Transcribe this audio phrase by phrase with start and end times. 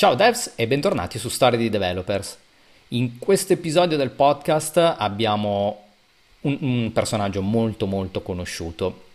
[0.00, 2.38] Ciao devs e bentornati su Storie di Developers.
[2.88, 5.88] In questo episodio del podcast abbiamo
[6.40, 9.08] un, un, personaggio molto molto conosciuto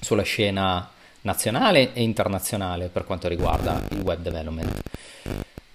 [0.00, 0.88] sulla scena
[1.20, 4.80] nazionale e internazionale per quanto riguarda il web development.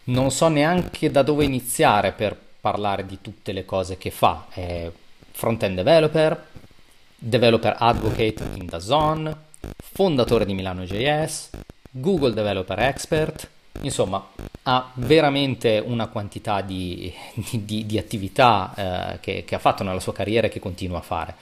[0.05, 4.47] Non so neanche da dove iniziare per parlare di tutte le cose che fa.
[4.49, 4.89] È
[5.29, 6.47] front-end developer,
[7.15, 9.31] developer advocate in DAZN,
[9.77, 11.51] fondatore di Milano.js,
[11.91, 13.47] Google Developer Expert,
[13.81, 14.27] insomma
[14.63, 17.13] ha veramente una quantità di,
[17.51, 18.73] di, di attività
[19.13, 21.35] eh, che, che ha fatto nella sua carriera e che continua a fare.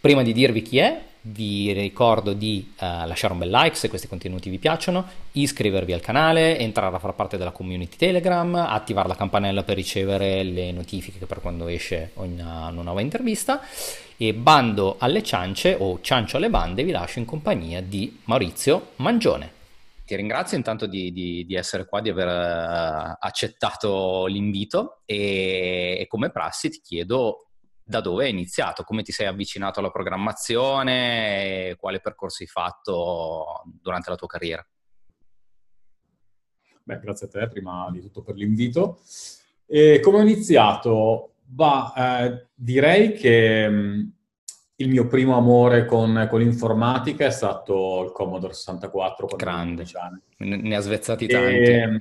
[0.00, 4.06] Prima di dirvi chi è, vi ricordo di uh, lasciare un bel like se questi
[4.06, 9.16] contenuti vi piacciono, iscrivervi al canale, entrare a far parte della community Telegram, attivare la
[9.16, 13.60] campanella per ricevere le notifiche per quando esce una, una nuova intervista
[14.16, 19.55] e bando alle ciance o ciancio alle bande vi lascio in compagnia di Maurizio Mangione.
[20.06, 26.06] Ti ringrazio intanto di, di, di essere qua, di aver uh, accettato l'invito e, e
[26.06, 27.48] come prassi ti chiedo
[27.82, 34.10] da dove hai iniziato, come ti sei avvicinato alla programmazione quale percorso hai fatto durante
[34.10, 34.64] la tua carriera.
[36.84, 39.00] Beh, grazie a te prima di tutto per l'invito.
[39.66, 41.32] E come ho iniziato?
[41.42, 44.08] Bah, eh, direi che mm,
[44.76, 49.26] il mio primo amore con, con, l'informatica è stato il Commodore 64.
[49.36, 49.84] Grande,
[50.38, 51.54] ne ha svezzati tanti.
[51.54, 52.00] E,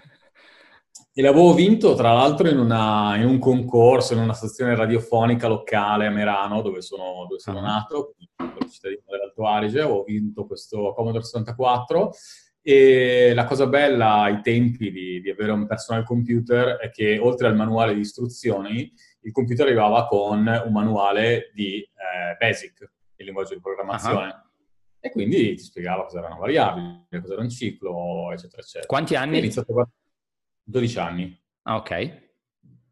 [1.14, 6.08] e l'avevo vinto, tra l'altro, in, una, in, un concorso, in una stazione radiofonica locale
[6.08, 7.66] a Merano, dove sono, dove sono uh-huh.
[7.66, 8.16] nato,
[8.70, 9.82] cittadino dell'Alto Adige.
[9.82, 12.12] Avevo vinto questo Commodore 64
[12.68, 17.46] e la cosa bella ai tempi di, di, avere un personal computer è che oltre
[17.46, 18.92] al manuale di istruzioni,
[19.26, 24.28] il computer arrivava con un manuale di eh, BASIC, il linguaggio di programmazione.
[24.28, 24.44] Uh-huh.
[25.00, 28.86] E quindi ti spiegava cosa era una variabile, cosa era un ciclo, eccetera, eccetera.
[28.88, 29.36] Quanti anni?
[29.36, 29.98] Ho iniziato a guardare
[30.64, 31.44] 12 anni.
[31.64, 32.24] Ah, ok.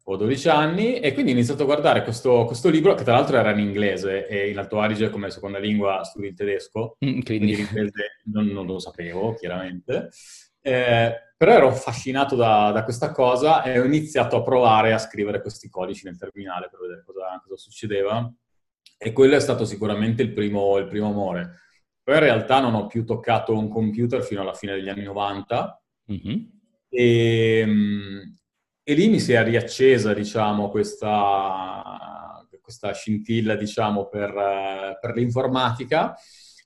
[0.06, 3.36] Ho 12 anni e quindi ho iniziato a guardare questo, questo, libro, che tra l'altro
[3.36, 7.56] era in inglese e in Alto Adige come seconda lingua studi il tedesco, mm, quindi
[7.56, 10.10] l'inglese non, non, lo sapevo, chiaramente.
[10.60, 15.40] Eh, però ero affascinato da, da, questa cosa e ho iniziato a provare a scrivere
[15.40, 18.32] questi codici nel terminale per vedere cosa, cosa succedeva.
[18.96, 21.60] E quello è stato sicuramente il primo, il primo amore.
[22.02, 25.82] Poi in realtà non ho più toccato un computer fino alla fine degli anni 90.
[26.12, 26.52] Mm-hmm
[26.94, 28.38] e, ehm,
[28.84, 36.14] e lì mi si è riaccesa, diciamo, questa, questa scintilla, diciamo, per, per, l'informatica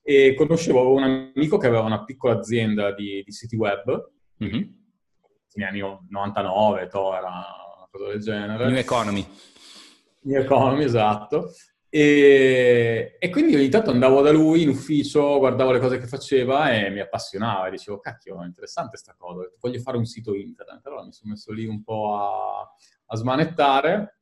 [0.03, 4.11] e conoscevo un amico che aveva una piccola azienda di, di siti web,
[4.43, 4.69] mm-hmm.
[5.55, 8.67] negli anni 99, to, era una cosa del genere.
[8.67, 9.27] New Economy.
[10.23, 11.53] New Economy, esatto.
[11.91, 16.71] E, e, quindi ogni tanto andavo da lui in ufficio, guardavo le cose che faceva
[16.71, 20.85] e mi appassionava e dicevo, cacchio, è interessante sta cosa, voglio fare un sito internet.
[20.87, 22.75] Allora mi sono messo lì un po' a,
[23.07, 24.21] a smanettare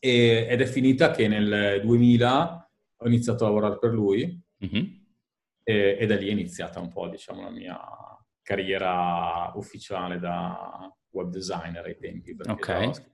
[0.00, 4.84] e, ed è finita che nel 2000 ho iniziato a lavorare per lui mm-hmm.
[5.62, 7.78] e, e, da lì è iniziata un po', diciamo, la mia
[8.42, 12.36] carriera ufficiale da web designer ai tempi.
[12.46, 13.10] Ok.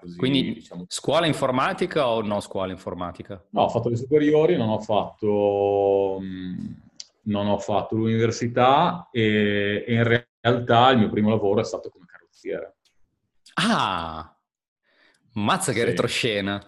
[0.00, 3.44] Così, Quindi diciamo, scuola informatica o no scuola informatica?
[3.50, 6.18] No, ho fatto le superiori, non ho fatto,
[7.22, 12.06] non ho fatto l'università e, e, in realtà il mio primo lavoro è stato come
[12.06, 12.76] carrozziere.
[13.54, 14.34] Ah,
[15.34, 15.84] mazza che sì.
[15.84, 16.64] retroscena.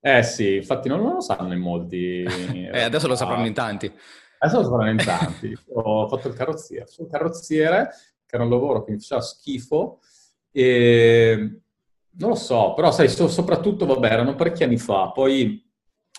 [0.00, 2.22] Eh sì, infatti non, non lo sanno in molti.
[2.72, 3.92] eh, adesso lo sapranno in tanti.
[4.38, 5.56] Adesso sapranno in tanti.
[5.72, 6.86] ho fatto il carrozziere.
[6.86, 7.88] Sono carrozziere,
[8.26, 10.00] che era un lavoro che mi faceva schifo,
[10.50, 11.60] e
[12.18, 15.64] non lo so, però sai, so, soprattutto, vabbè, erano parecchi anni fa, poi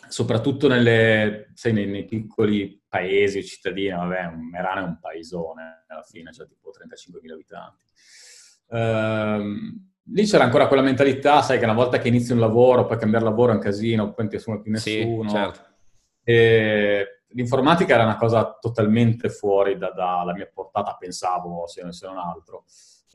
[0.08, 6.04] soprattutto nelle, sai, nei, nei, piccoli paesi o cittadini, vabbè, Merano è un paesone alla
[6.04, 7.86] fine, cioè tipo 35.000 abitanti.
[8.70, 12.98] Ehm, lì c'era ancora quella mentalità, sai, che una volta che inizi un lavoro, poi
[12.98, 15.30] cambiare lavoro è un casino, poi non ti assume più nessuno.
[15.30, 15.60] Sì, certo.
[16.24, 22.18] E l'informatica era una cosa totalmente fuori dalla da mia portata, pensavo, se, se non
[22.18, 22.66] altro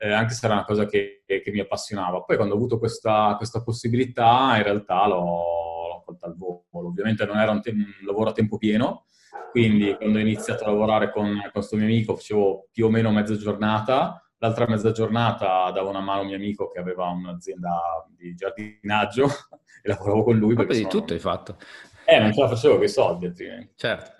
[0.03, 2.23] eh, anche se era una cosa che, che, mi appassionava.
[2.23, 6.63] Poi quando ho avuto questa, questa possibilità, in realtà l'ho, l'ho colta al volo.
[6.71, 9.05] Ovviamente non era un, te- un, lavoro a tempo pieno,
[9.51, 13.37] quindi quando ho iniziato a lavorare con questo mio amico facevo più o meno mezza
[13.37, 18.33] giornata, l'altra mezza giornata davo una mano a un mio amico che aveva un'azienda di
[18.35, 19.27] giardinaggio
[19.81, 20.53] e lavoravo con lui.
[20.55, 21.57] Proprio di tutto hai fatto.
[22.05, 23.73] Eh, non ce la facevo con i soldi altrimenti.
[23.75, 24.11] Certo.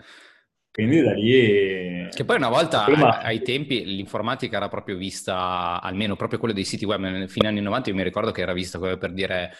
[0.74, 2.08] Quindi da lì...
[2.08, 3.20] Che poi una volta prima...
[3.20, 7.60] ai, tempi l'informatica era proprio vista, almeno proprio quello dei siti web, nel fine anni
[7.60, 9.52] 90 io mi ricordo che era vista come per dire,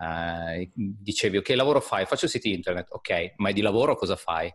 [0.00, 2.04] eh, dicevi ok lavoro fai?
[2.04, 4.52] Faccio siti internet, ok, ma di lavoro cosa fai?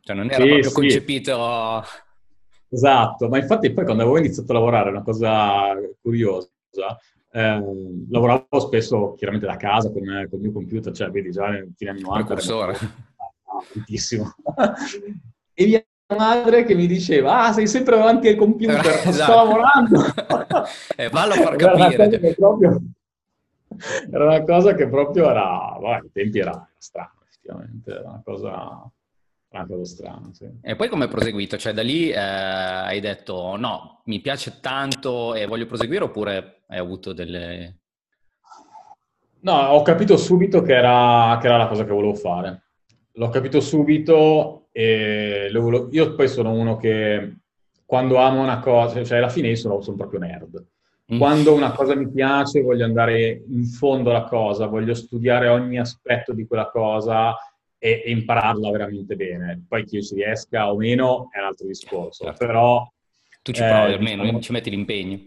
[0.00, 0.74] Cioè non era sì, proprio sì.
[0.74, 1.84] concepito...
[2.72, 6.48] Esatto, ma infatti poi quando avevo iniziato a lavorare, una cosa curiosa,
[7.32, 7.62] eh,
[8.10, 11.90] lavoravo spesso chiaramente da casa con, con, il mio computer, cioè vedi già nel fine
[11.90, 12.24] anni 90.
[12.24, 12.76] Precursore.
[13.72, 14.34] Tantissimo.
[15.54, 15.84] e mia
[16.16, 19.12] madre che mi diceva, ah sei sempre davanti al computer, esatto.
[19.12, 20.00] sto lavorando.
[20.96, 22.34] e eh, vallo a far capire.
[22.34, 22.80] Proprio,
[24.10, 28.22] era una cosa che proprio era, vabbè, ai tempi era, era strano, effettivamente, era una
[28.24, 28.90] cosa
[29.52, 30.48] una cosa strana, sì.
[30.62, 31.56] E poi come hai proseguito?
[31.56, 36.78] Cioè da lì eh, hai detto no, mi piace tanto e voglio proseguire oppure hai
[36.78, 37.78] avuto delle...
[39.40, 42.62] No, ho capito subito che era, che era la cosa che volevo fare.
[43.12, 45.88] L'ho capito subito e volevo...
[45.90, 47.36] io poi sono uno che
[47.84, 50.64] quando amo una cosa, cioè alla fine io sono, sono proprio nerd.
[51.12, 51.18] Mm.
[51.18, 56.32] Quando una cosa mi piace voglio andare in fondo alla cosa, voglio studiare ogni aspetto
[56.32, 57.34] di quella cosa
[57.82, 59.64] e, e impararla veramente bene.
[59.66, 62.46] Poi che io ci riesca o meno è un altro discorso, certo.
[62.46, 62.92] però...
[63.42, 65.18] Tu ci provi eh, almeno, diciamo, ci metti l'impegno.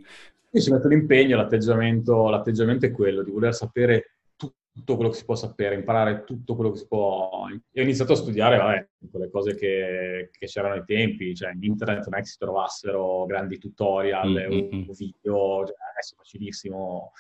[0.52, 5.26] Io ci metto l'impegno, l'atteggiamento, l'atteggiamento è quello di voler sapere tutto quello che si
[5.26, 7.48] può sapere, imparare tutto quello che si può.
[7.50, 11.64] Io ho iniziato a studiare, vabbè, quelle cose che, che c'erano ai tempi, cioè in
[11.64, 14.90] internet non è che si trovassero grandi tutorial mm-hmm.
[14.90, 17.12] o video, cioè, adesso è facilissimo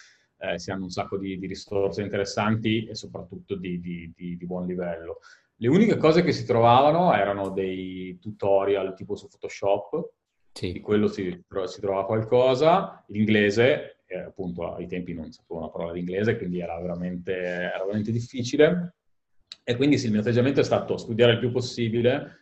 [0.43, 4.65] eh, si hanno un sacco di, di, risorse interessanti e soprattutto di, di, di, buon
[4.65, 5.19] livello.
[5.55, 10.09] Le uniche cose che si trovavano erano dei tutorial tipo su Photoshop,
[10.51, 10.73] sì.
[10.73, 15.93] di quello si, si trovava qualcosa, l'inglese, eh, appunto ai tempi non sapevo una parola
[15.93, 18.95] di inglese, quindi era veramente, era veramente difficile.
[19.63, 22.39] E quindi sì, il mio atteggiamento è stato studiare il più possibile,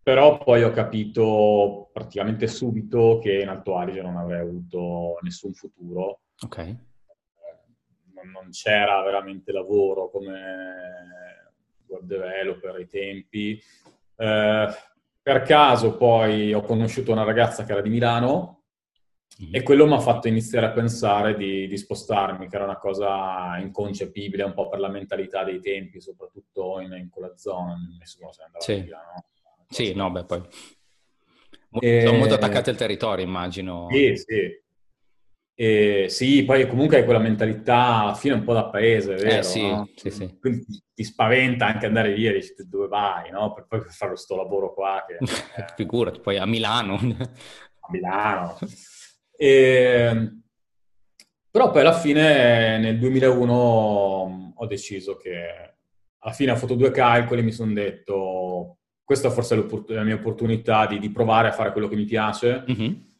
[0.00, 6.20] però poi ho capito praticamente subito che in Alto Adige non avrei avuto nessun futuro.
[6.44, 6.90] Ok
[8.24, 11.22] non c'era veramente lavoro come
[11.86, 13.60] web developer ai tempi.
[14.16, 14.66] Eh,
[15.22, 18.64] per caso poi ho conosciuto una ragazza che era di Milano
[19.40, 19.54] mm-hmm.
[19.54, 23.56] e quello mi ha fatto iniziare a pensare di, di, spostarmi, che era una cosa
[23.58, 27.76] inconcepibile un po' per la mentalità dei tempi, soprattutto in, in quella zona.
[27.98, 28.72] Nessuno se andava sì.
[28.72, 29.24] a Milano.
[29.68, 30.42] Sì, no, beh, poi...
[31.80, 32.02] E...
[32.04, 33.88] Sono molto attaccati al territorio, immagino.
[33.90, 34.61] Sì, sì.
[35.62, 39.38] E sì, poi comunque hai quella mentalità fino un po' da paese, vero?
[39.38, 39.88] Eh, sì, no?
[39.94, 40.36] sì, sì.
[40.40, 43.52] Quindi ti, spaventa anche andare via, dici dove vai, no?
[43.52, 45.04] Per poi fare questo lavoro qua.
[45.06, 46.94] Che, eh, Figurati, poi a Milano.
[46.94, 48.58] a Milano.
[49.36, 50.32] E,
[51.48, 55.76] però poi alla fine nel 2001 ho deciso che
[56.18, 60.16] alla fine ho fatto due calcoli e mi sono detto questa forse è la mia
[60.16, 62.64] opportunità di, di, provare a fare quello che mi piace.
[62.68, 63.10] Mm-hmm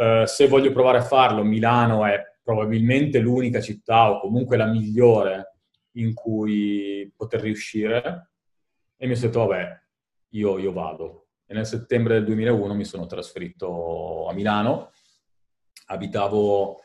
[0.00, 5.56] eh, se voglio provare a farlo, Milano è probabilmente l'unica città o comunque la migliore
[5.96, 8.30] in cui poter riuscire.
[8.96, 9.80] E mi sono detto, vabbè,
[10.30, 11.26] io, io vado.
[11.44, 14.90] E nel settembre del 2001 mi sono trasferito a Milano.
[15.88, 16.78] Abitavo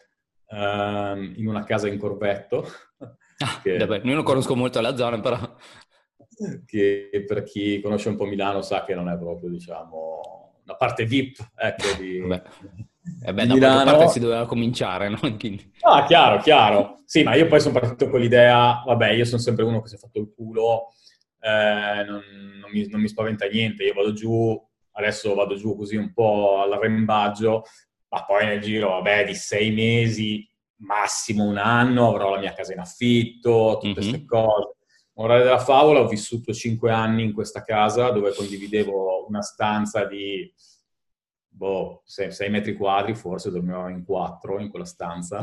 [0.47, 2.67] ehm, in una casa in Corvetto.
[3.37, 5.37] Ah, che, vabbè, io non conosco molto la zona, però...
[6.65, 11.05] Che per chi conosce un po' Milano sa che non è proprio, diciamo, una parte
[11.05, 12.23] VIP, ecco, di...
[13.23, 13.83] E eh beh, da Milano...
[13.83, 15.19] parte si doveva cominciare, no?
[15.81, 17.01] Ah, chiaro, chiaro.
[17.05, 19.95] Sì, ma io poi sono partito con l'idea, vabbè, io sono sempre uno che si
[19.95, 20.87] è fatto il culo,
[21.39, 22.23] eh, non,
[22.59, 24.59] non, mi, non, mi, spaventa niente, io vado giù,
[24.93, 27.63] adesso vado giù così un po' all'arrembaggio,
[28.09, 32.73] ma poi nel giro, vabbè, di sei mesi, massimo un anno, avrò la mia casa
[32.73, 34.25] in affitto, tutte queste mm-hmm.
[34.25, 34.74] cose.
[35.17, 40.53] Morale della favola, ho vissuto cinque anni in questa casa dove condividevo una stanza di
[41.47, 45.39] boh, 6 metri quadri, forse dormivamo in quattro in quella stanza.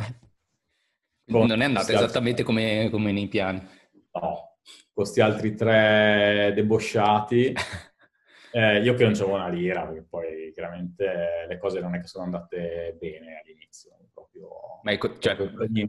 [1.27, 3.67] Con non è andata esattamente come, come, nei piani.
[4.13, 4.59] No,
[4.93, 7.53] questi altri tre debosciati.
[8.55, 12.07] Eh, io che non c'avevo una lira, perché poi chiaramente le cose non è che
[12.07, 13.97] sono andate bene all'inizio.
[14.13, 14.51] Proprio,
[14.83, 15.35] Ma ecco, cioè,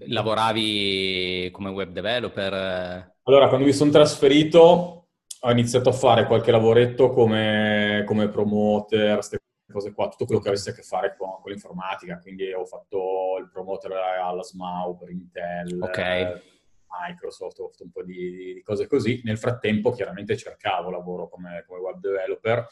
[0.08, 3.13] lavoravi come web developer?
[3.24, 5.08] Allora, quando mi sono trasferito
[5.46, 9.40] ho iniziato a fare qualche lavoretto come, come promoter, queste
[9.72, 13.38] cose qua, tutto quello che avesse a che fare con, con l'informatica, quindi ho fatto
[13.40, 16.42] il promoter alla SMAU per Intel, okay.
[16.88, 19.22] Microsoft, ho fatto un po' di, di, cose così.
[19.24, 22.68] Nel frattempo chiaramente cercavo lavoro come, come, web developer,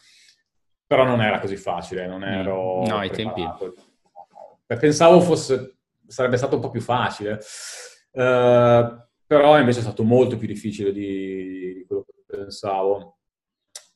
[0.85, 2.23] però non era così facile, non mm.
[2.23, 2.85] ero...
[2.85, 3.43] No, ai tempi.
[4.65, 5.77] Pensavo fosse,
[6.07, 7.39] sarebbe stato un po' più facile,
[8.11, 13.19] uh, però invece è stato molto più difficile di, di quello che pensavo.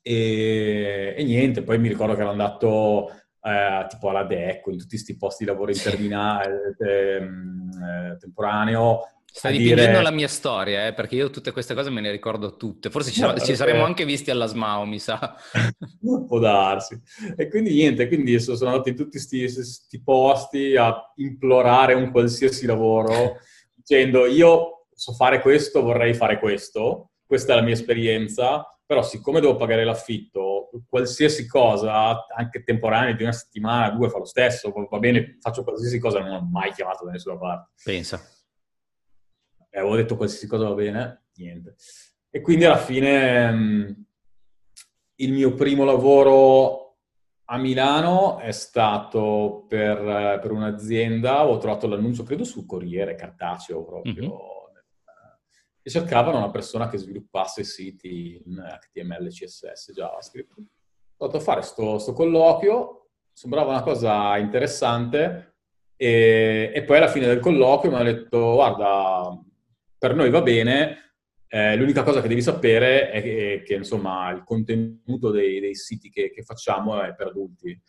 [0.01, 3.09] E, e, niente, poi mi ricordo che ero andato
[3.41, 9.09] eh, tipo alla DECO, in tutti questi posti di lavoro interminabile, eh, eh, temporaneo.
[9.25, 10.03] Stai dipingendo dire...
[10.03, 12.89] la mia storia, eh, perché io tutte queste cose me ne ricordo tutte.
[12.89, 15.35] Forse ci, no, ci saremmo anche visti alla SMAO, mi sa.
[16.27, 16.97] Può darsi.
[17.35, 23.39] E quindi niente, quindi sono andato in tutti questi posti a implorare un qualsiasi lavoro,
[23.75, 29.41] dicendo io so fare questo, vorrei fare questo, questa è la mia esperienza, però siccome
[29.41, 34.99] devo pagare l'affitto, qualsiasi cosa, anche temporanea di una settimana, due, fa lo stesso, va
[34.99, 37.71] bene, faccio qualsiasi cosa, non ho mai chiamato da nessuna parte.
[37.83, 38.21] Pensa.
[39.69, 41.75] E avevo detto qualsiasi cosa va bene, niente.
[42.29, 44.05] E quindi alla fine mh,
[45.15, 46.83] il mio primo lavoro
[47.45, 54.13] a Milano è stato per, per un'azienda, ho trovato l'annuncio, credo sul Corriere, cartaceo proprio,
[54.13, 54.63] mm-hmm
[55.87, 60.57] e cercavano una persona che sviluppasse siti in HTML, CSS, JavaScript.
[60.57, 65.57] Ho fatto fare questo colloquio, sembrava una cosa interessante
[65.95, 69.39] e, e, poi alla fine del colloquio mi hanno detto guarda,
[69.95, 71.13] per noi va bene,
[71.47, 76.09] eh, l'unica cosa che devi sapere è che, che insomma, il contenuto dei, dei siti
[76.09, 77.79] che, che, facciamo è per adulti.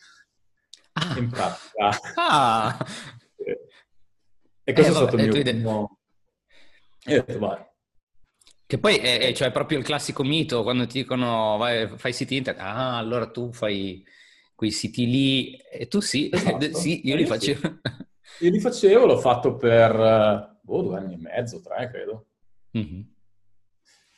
[0.92, 1.14] Ah.
[1.16, 1.98] In pratica.
[2.14, 2.76] Ah.
[4.64, 5.98] e questo eh, è stato il mio primo...
[7.08, 7.74] E ho detto, vai,
[8.66, 12.36] che poi è, è cioè, proprio il classico mito quando ti dicono vai, fai siti
[12.36, 14.04] internet, ah allora tu fai
[14.54, 16.74] quei siti lì e tu sì, esatto.
[16.74, 17.78] sì io li facevo.
[18.40, 22.26] Io li facevo, l'ho fatto per oh, due anni e mezzo, tre credo.
[22.76, 23.00] Mm-hmm.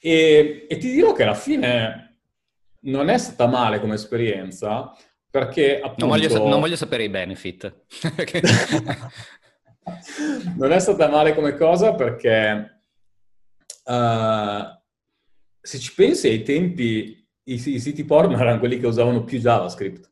[0.00, 2.20] E, e, ti dirò che alla fine
[2.80, 4.96] non è stata male come esperienza
[5.30, 6.06] perché appunto...
[6.06, 7.84] Non voglio, non voglio sapere i benefit.
[10.56, 12.77] non è stata male come cosa perché
[13.88, 14.78] uh,
[15.60, 20.06] se ci pensi ai tempi, i, i, siti porno erano quelli che usavano più JavaScript.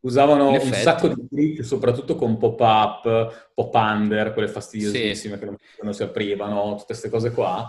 [0.00, 5.40] Usavano un sacco di click, soprattutto con pop-up, pop-under, quelle fastidiosissime sì.
[5.40, 7.66] che non, si aprivano, tutte queste cose qua.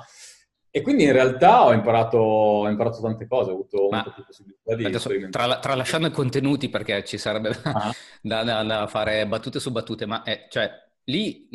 [0.69, 4.75] E quindi in realtà ho imparato, ho imparato tante cose, ho avuto Ma, più possibilità
[4.75, 7.93] di adesso, tra, tralasciando i contenuti, perché ci sarebbe ah.
[8.19, 10.69] da, da, da, fare battute su battute, ma è, cioè,
[11.05, 11.47] lì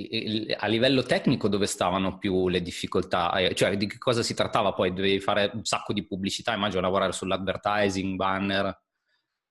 [0.57, 3.33] a livello tecnico dove stavano più le difficoltà?
[3.35, 4.93] Eh, cioè di che cosa si trattava poi?
[4.93, 8.79] Dovevi fare un sacco di pubblicità, immagino lavorare sull'advertising, banner.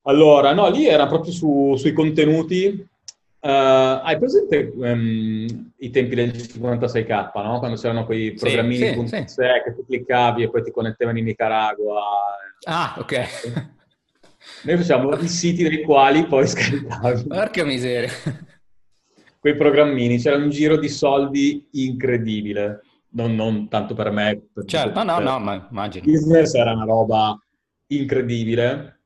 [0.04, 2.88] Allora, no, lì era proprio su, sui contenuti.
[3.42, 7.60] Uh, hai presente um, i tempi del 56k, no?
[7.60, 9.42] Quando c'erano quei programmini sì, sì, sì.
[9.64, 12.02] che tu cliccavi e poi ti connettevano in Nicaragua.
[12.68, 13.68] Ah, ok.
[14.64, 17.28] Noi facciamo i siti dei quali poi scaricavi.
[17.28, 18.12] Porca miseria
[19.40, 22.82] quei programmini, c'era un giro di soldi incredibile.
[23.12, 24.50] Non, non tanto per me.
[24.54, 26.06] Per certo, no, no, no, ma immagino.
[26.06, 27.40] Business era una roba
[27.88, 29.00] incredibile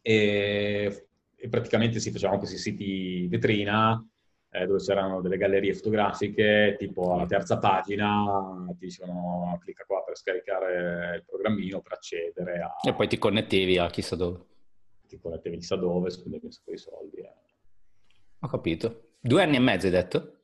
[0.00, 1.06] e,
[1.36, 4.04] e praticamente si facevano questi siti vetrina
[4.54, 10.16] eh, dove c'erano delle gallerie fotografiche, tipo alla terza pagina ti dicevano clicca qua per
[10.16, 12.74] scaricare il programmino per accedere a...
[12.86, 14.40] E poi ti connettevi a chissà dove.
[15.06, 17.16] Ti connettevi chissà dove, spendevi un sacco di soldi.
[17.16, 17.34] Eh.
[18.40, 19.11] Ho capito.
[19.24, 20.40] Due anni e mezzo hai detto?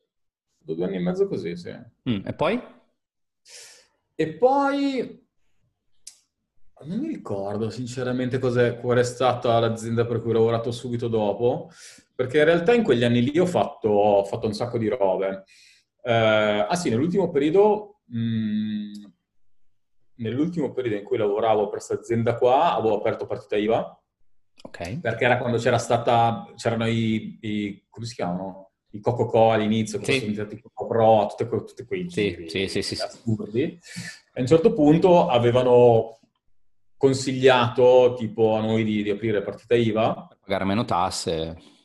[0.57, 1.71] Due anni e mezzo così, sì.
[2.09, 2.63] Mm, e poi?
[4.15, 5.27] E poi...
[6.87, 11.71] Non mi ricordo sinceramente qual è stata l'azienda per cui ho lavorato subito dopo,
[12.15, 15.43] perché in realtà in quegli anni lì ho fatto, ho fatto un sacco di robe.
[16.01, 16.13] Eh,
[16.69, 19.05] ah sì, nell'ultimo periodo, mh, mm,
[20.19, 24.03] nell'ultimo periodo in cui lavoravo per questa azienda qua, avevo aperto partita IVA.
[24.63, 25.01] Ok.
[25.01, 28.68] Perché era quando c'era stata, c'erano i, i come si chiamano?
[28.93, 30.19] I Coca-Cola all'inizio, che sì.
[30.19, 33.79] sono diventati Coca-Pro, tutti que- tutti quei sì, sì, sì, sì, assurdi.
[34.35, 36.19] A un certo punto avevano
[36.97, 40.27] consigliato tipo a noi di, di aprire partita IVA.
[40.29, 41.77] Per pagare meno tasse.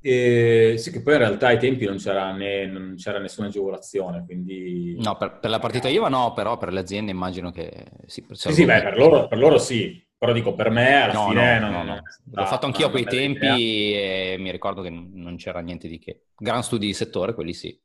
[0.00, 4.24] E sì, che poi in realtà ai tempi non c'era, né, non c'era nessuna agevolazione,
[4.24, 4.96] quindi...
[5.00, 7.86] No, per, per, la partita IVA no, però per le aziende immagino che...
[8.06, 11.28] Sì, sì, sì beh, per loro, per loro sì, però dico, per me alla no,
[11.28, 11.60] fine...
[11.60, 12.02] No, non, no, no.
[12.32, 14.32] L'ho fatto anch'io a quei tempi idea.
[14.32, 16.24] e mi ricordo che non c'era niente di che.
[16.36, 17.80] Gran studi di settore, quelli sì.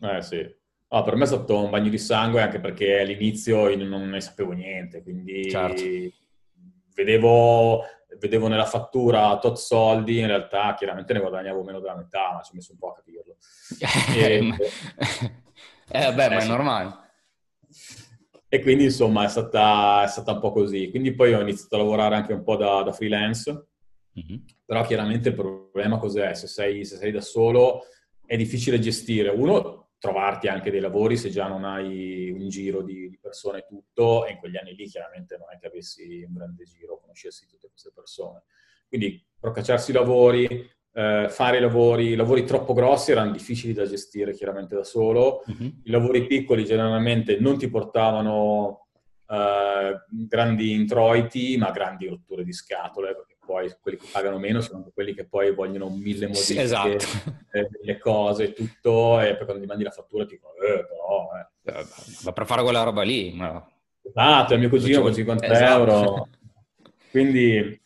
[0.00, 0.60] Eh sì.
[0.94, 4.52] Oh, per me è stato un bagno di sangue anche perché all'inizio non ne sapevo
[4.52, 5.82] niente, quindi certo.
[6.94, 7.82] vedevo,
[8.20, 12.50] vedevo, nella fattura tot soldi, in realtà chiaramente ne guadagnavo meno della metà, ma ci
[12.52, 13.36] ho messo un po' a capirlo.
[14.14, 14.54] e...
[15.90, 17.00] eh, vabbè, eh, ma è normale.
[18.54, 20.90] E quindi insomma è stata, è stata, un po' così.
[20.90, 24.40] Quindi poi ho iniziato a lavorare anche un po' da, da freelance, mm-hmm.
[24.66, 26.34] però chiaramente il problema cos'è?
[26.34, 27.84] Se sei, se sei da solo
[28.26, 29.30] è difficile gestire.
[29.30, 33.66] Uno, trovarti anche dei lavori se già non hai un giro di, di, persone e
[33.66, 37.46] tutto, e in quegli anni lì chiaramente non è che avessi un grande giro, conoscessi
[37.46, 38.42] tutte queste persone.
[38.86, 44.74] quindi procacciarsi i lavori, eh, fare lavori, lavori troppo grossi erano difficili da gestire chiaramente
[44.74, 45.80] da solo, uh-huh.
[45.84, 48.86] i lavori piccoli generalmente non ti portavano
[49.28, 54.90] eh, grandi introiti, ma grandi rotture di scatole, perché poi quelli che pagano meno sono
[54.92, 56.90] quelli che poi vogliono mille modifiche, esatto.
[57.50, 61.28] eh, le cose, tutto, e poi quando ti mandi la fattura ti dicono, eh, però...
[61.34, 61.80] Eh.
[61.80, 61.86] eh
[62.24, 63.34] ma per fare quella roba lì...
[63.34, 63.70] No.
[64.04, 65.78] Esatto, è mio cugino con 50 esatto.
[65.78, 66.28] euro.
[67.10, 67.81] Quindi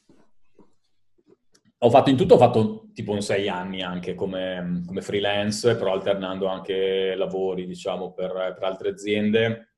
[1.79, 5.93] ho fatto in tutto, ho fatto tipo un sei anni anche come, come freelance, però
[5.93, 9.75] alternando anche lavori, diciamo, per, per, altre aziende.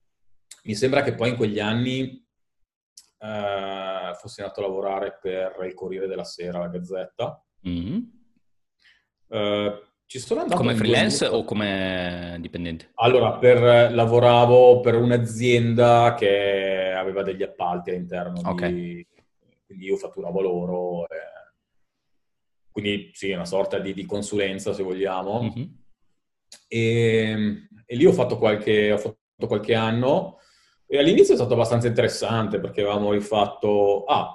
[0.65, 2.25] Mi sembra che poi in quegli anni
[3.19, 7.45] eh, fossi andato a lavorare per il Corriere della Sera, la Gazzetta.
[7.69, 7.99] Mm-hmm.
[9.31, 12.93] Eh, ci sono andato come freelance o come dipendente?
[12.95, 18.73] Allora, per, lavoravo per un'azienda che aveva degli appalti all'interno okay.
[18.73, 19.07] di...
[19.67, 21.03] Quindi io fatturavo loro...
[21.09, 21.38] Eh,
[22.81, 25.43] quindi sì, una sorta di, di consulenza se vogliamo.
[25.43, 25.67] Mm-hmm.
[26.69, 30.39] E, e, lì ho fatto, qualche, ho fatto qualche anno
[30.87, 34.05] e all'inizio è stato abbastanza interessante perché avevamo rifatto...
[34.05, 34.33] Ah,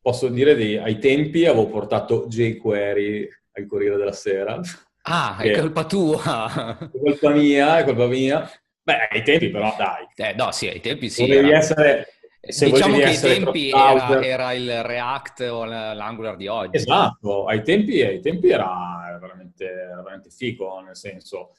[0.00, 4.58] posso dire di, ai tempi avevo portato jQuery al Corriere della Sera.
[5.02, 6.78] Ah, è colpa tua!
[6.90, 8.50] È colpa mia, è colpa mia.
[8.82, 10.06] Beh, ai tempi però, dai.
[10.16, 11.26] Eh, no, sì, ai tempi sì.
[11.26, 11.58] Dovevi era...
[11.58, 16.76] essere se diciamo che ai tempi era, era, il React o l'Angular di oggi.
[16.76, 21.54] Esatto, ai tempi, ai tempi era, veramente, era, veramente, figo, nel senso,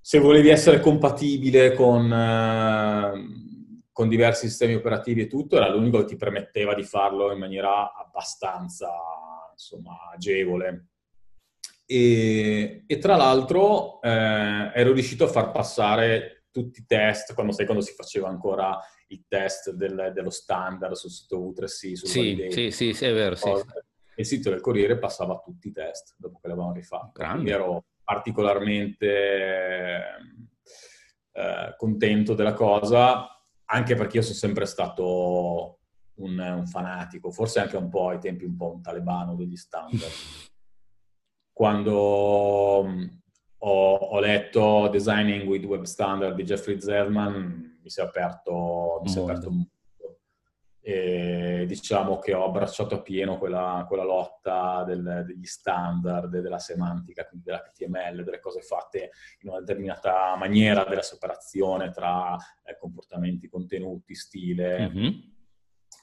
[0.00, 3.12] se volevi essere compatibile con, eh,
[3.92, 7.92] con, diversi sistemi operativi e tutto, era l'unico che ti permetteva di farlo in maniera
[7.92, 8.88] abbastanza,
[9.52, 10.86] insomma, agevole.
[11.84, 17.66] E, e tra l'altro eh, ero riuscito a far passare tutti i test, quando, sai,
[17.66, 21.92] quando si faceva ancora il test del, dello standard sul sito U3C.
[21.92, 23.34] Sul sì, sì, sì, sì, è vero.
[23.34, 23.50] Sì.
[24.16, 27.22] Il sito del Corriere passava tutti i test dopo che l'avevamo rifatto.
[27.22, 30.04] Quindi ero particolarmente
[31.32, 33.28] eh, contento della cosa,
[33.66, 35.80] anche perché io sono sempre stato
[36.14, 40.00] un, un, fanatico, forse anche un po' ai tempi un po' un talebano degli standard.
[41.52, 43.06] Quando mm,
[43.58, 49.08] ho, ho letto Designing with Web Standard di Jeffrey Zellman, mi si è aperto, mi
[49.08, 49.64] si è aperto un
[50.88, 57.26] e diciamo che ho abbracciato a pieno quella, quella lotta del, degli standard, della semantica,
[57.26, 64.14] quindi dell'HTML, delle cose fatte in una determinata maniera, della separazione tra eh, comportamenti, contenuti,
[64.14, 64.88] stile.
[64.88, 65.12] Mm-hmm.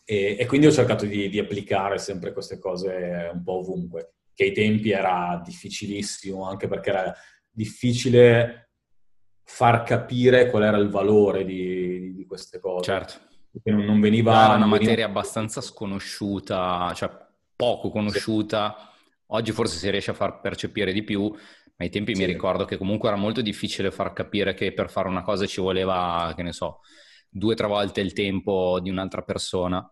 [0.04, 4.44] E, e, quindi ho cercato di, di, applicare sempre queste cose un po' ovunque, che
[4.44, 7.16] ai tempi era difficilissimo, anche perché era
[7.50, 8.63] difficile
[9.44, 12.84] far capire qual era il valore di, di queste cose.
[12.84, 13.14] Certo.
[13.52, 14.46] Perché non, non veniva...
[14.46, 15.10] Era una materia veniva...
[15.10, 17.12] abbastanza sconosciuta, cioè
[17.56, 18.76] poco conosciuta.
[18.78, 18.86] Sì.
[19.28, 22.22] Oggi forse si riesce a far percepire di più, ma ai tempi sì.
[22.22, 25.62] mi ricordo che comunque era molto difficile far capire che per fare una cosa ci
[25.62, 26.80] voleva, che ne so,
[27.30, 29.88] due o tre volte il tempo di un'altra persona.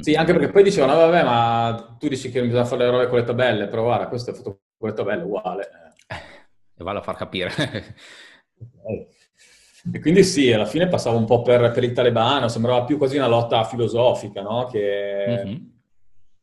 [0.00, 3.18] Sì, anche perché poi dicevano, vabbè, ma tu dici che bisogna fare le robe con
[3.18, 5.89] le tabelle, però guarda, questo è fatto con le tabelle, uguale
[6.80, 7.52] e vado a far capire.
[9.92, 13.16] e quindi sì, alla fine passava un po' per, per, il talebano, sembrava più quasi
[13.18, 14.66] una lotta filosofica, no?
[14.66, 15.64] Che, mm-hmm.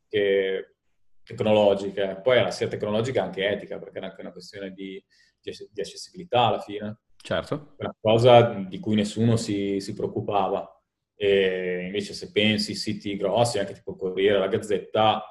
[0.08, 0.76] che
[1.24, 2.16] tecnologica.
[2.18, 5.04] Poi era sia tecnologica che anche etica, perché era anche una questione di,
[5.42, 7.00] di, accessibilità alla fine.
[7.16, 7.76] Certo.
[7.78, 10.72] Una cosa di cui nessuno si, si preoccupava.
[11.20, 15.24] E invece se pensi siti grossi, anche tipo Corriere, la Gazzetta,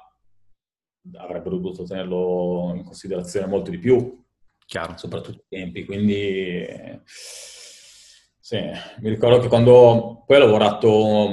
[1.13, 4.25] avrebbero dovuto tenerlo in considerazione molto di più.
[4.67, 4.97] Chiaro.
[4.97, 5.85] soprattutto i tempi.
[5.85, 6.67] Quindi
[8.47, 8.59] sì,
[8.99, 11.29] mi ricordo che quando poi ho lavorato,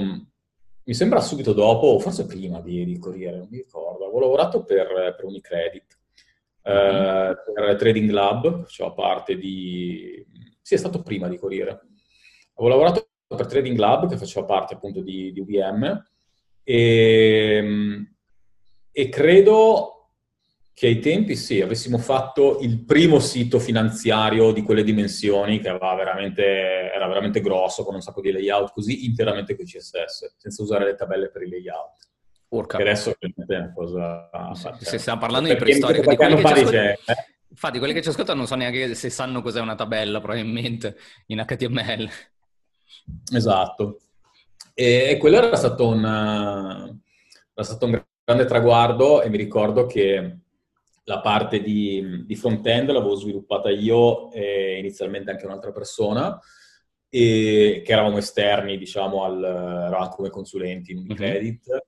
[0.84, 5.14] mi sembra subito dopo, forse prima di, di Corriere, non mi ricordo, avevo lavorato per,
[5.16, 5.98] per Unicredit,
[6.68, 7.30] mm-hmm.
[7.30, 10.24] eh, per Trading Lab, faceva parte di...
[10.62, 11.82] Sì, è stato prima di Corriere.
[12.54, 16.04] Avevo lavorato per Trading Lab, che faceva parte appunto di, di UVM,
[16.62, 18.06] e,
[18.90, 19.93] e credo
[20.74, 26.42] che ai tempi sì, avessimo fatto il primo sito finanziario di quelle dimensioni che veramente,
[26.92, 30.96] era veramente grosso, con un sacco di layout così, interamente con CSS, senza usare le
[30.96, 32.08] tabelle per i layout.
[32.48, 32.76] Porca.
[32.76, 34.28] Che adesso è una cosa...
[34.54, 36.98] Se, se stiamo parlando di preistoria, di quelli, che ascoltano, eh?
[37.48, 41.44] infatti quelli che ci ascoltano non so neanche se sanno cos'è una tabella, probabilmente, in
[41.46, 42.10] HTML.
[43.32, 44.00] Esatto.
[44.74, 50.38] E, e quello era stato un, era stato un grande traguardo e mi ricordo che
[51.04, 56.38] la parte di, di front-end l'avevo sviluppata io e inizialmente anche un'altra persona,
[57.08, 61.70] e, che eravamo esterni, diciamo, al, eravamo come consulenti in Unicredit.
[61.70, 61.78] Mm-hmm.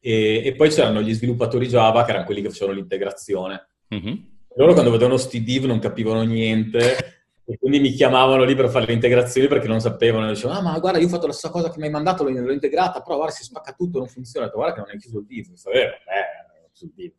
[0.00, 3.68] e, e, poi c'erano gli sviluppatori Java che erano quelli che facevano l'integrazione.
[3.94, 4.14] Mm-hmm.
[4.56, 8.86] Loro quando vedevano sti div non capivano niente e quindi mi chiamavano lì per fare
[8.86, 10.26] le integrazioni perché non sapevano.
[10.26, 12.22] E dicevano, ah ma guarda io ho fatto la stessa cosa che mi hai mandato,
[12.22, 14.46] l'ho, integrata, però guarda si spacca tutto, non funziona.
[14.46, 15.48] Guarda che non hai chiuso il div.
[15.48, 17.12] Mi fa, eh, eh, sul div.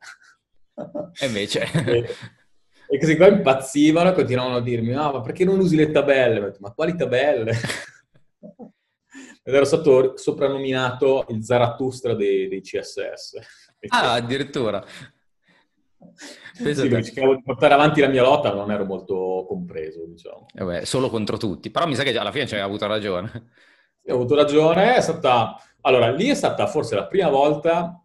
[1.19, 1.65] E invece...
[1.85, 2.09] e,
[2.87, 6.39] e così qua impazzivano e continuavano a dirmi, ah ma perché non usi le tabelle?
[6.41, 7.53] Detto, ma quali tabelle?
[9.43, 13.37] Ed ero stato soprannominato il Zarathustra dei, dei CSS.
[13.87, 14.85] Ah, addirittura.
[16.53, 20.45] Sì, cercavo di portare avanti la mia lotta, non ero molto compreso, diciamo.
[20.53, 23.51] Eh beh, solo contro tutti, però mi sa che alla fine ci hai avuto ragione.
[24.01, 25.55] Sì, ho avuto ragione, è stata...
[25.81, 28.00] Allora, lì è stata forse la prima volta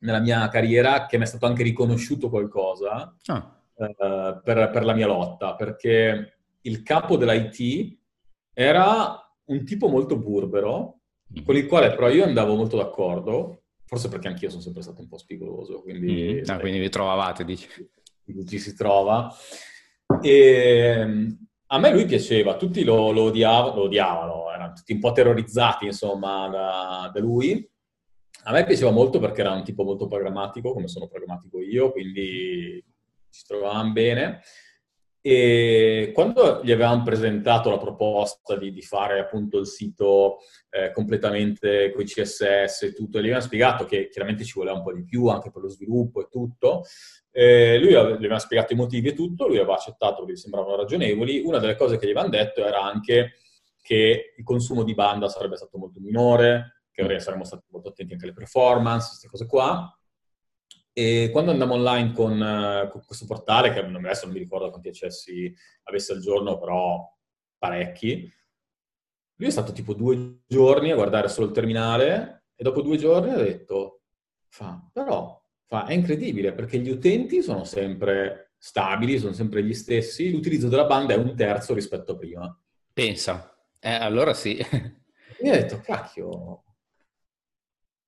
[0.00, 3.60] nella mia carriera che mi è stato anche riconosciuto qualcosa ah.
[3.74, 7.98] eh, per, per la mia lotta, perché il capo dell'IT
[8.52, 11.00] era un tipo molto burbero,
[11.32, 11.44] mm-hmm.
[11.44, 15.08] con il quale però io andavo molto d'accordo, forse perché anch'io sono sempre stato un
[15.08, 16.12] po' spigoloso, quindi...
[16.12, 16.42] Mm-hmm.
[16.46, 17.68] Ah, quindi vi trovavate, dici?
[18.46, 19.32] Ci si trova.
[20.22, 21.36] E
[21.72, 25.86] a me lui piaceva, tutti lo, lo, odiav- lo odiavano, erano tutti un po' terrorizzati,
[25.86, 27.68] insomma, da, da lui.
[28.44, 32.82] A me piaceva molto perché era un tipo molto programmatico, come sono programmatico io, quindi
[33.30, 34.40] ci trovavamo bene.
[35.22, 40.38] E quando gli avevamo presentato la proposta di, di fare appunto il sito
[40.70, 44.82] eh, completamente con i CSS e tutto, gli avevamo spiegato che chiaramente ci voleva un
[44.82, 46.84] po' di più anche per lo sviluppo e tutto,
[47.32, 50.76] eh, lui gli aveva spiegato i motivi e tutto, lui aveva accettato che gli sembravano
[50.76, 51.40] ragionevoli.
[51.40, 53.34] Una delle cose che gli avevano detto era anche
[53.82, 58.24] che il consumo di banda sarebbe stato molto minore, che saremmo stati molto attenti anche
[58.24, 59.94] alle performance, queste cose qua.
[60.92, 64.88] E quando andammo online con, uh, con questo portale, che adesso non mi ricordo quanti
[64.88, 67.08] accessi avesse al giorno, però
[67.56, 68.30] parecchi,
[69.36, 73.30] lui è stato tipo due giorni a guardare solo il terminale e dopo due giorni
[73.30, 74.02] ha detto,
[74.48, 80.30] fa, però, fa, è incredibile perché gli utenti sono sempre stabili, sono sempre gli stessi,
[80.30, 82.60] l'utilizzo della banda è un terzo rispetto a prima.
[82.92, 84.58] Pensa, eh, allora sì.
[84.58, 86.64] E ho detto, cacchio.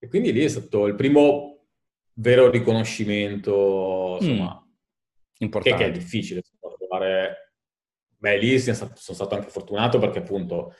[0.02, 1.66] E quindi lì è stato il primo
[2.14, 4.70] vero riconoscimento, insomma, mm.
[5.38, 5.78] Importante.
[5.78, 6.42] Che, che, è difficile
[6.92, 7.54] trovare.
[8.16, 10.74] Beh, lì sono stato, anche fortunato perché appunto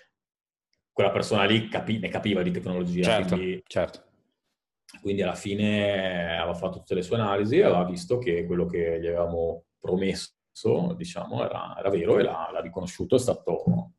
[0.93, 3.03] quella persona lì capi, ne capiva di tecnologia.
[3.03, 4.05] Certo, quindi, certo.
[5.01, 9.01] quindi alla fine aveva fatto tutte le sue analisi e aveva visto che quello che
[9.01, 13.17] gli avevamo promesso, diciamo, era, era vero e l'ha, l'ha riconosciuto.
[13.17, 13.93] È stato,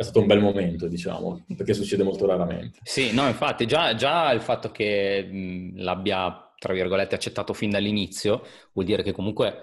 [0.00, 2.78] è stato un bel momento, diciamo, perché succede molto raramente.
[2.82, 8.42] Sì, no, infatti, già, già il fatto che mh, l'abbia tra virgolette, accettato fin dall'inizio,
[8.72, 9.62] vuol dire che comunque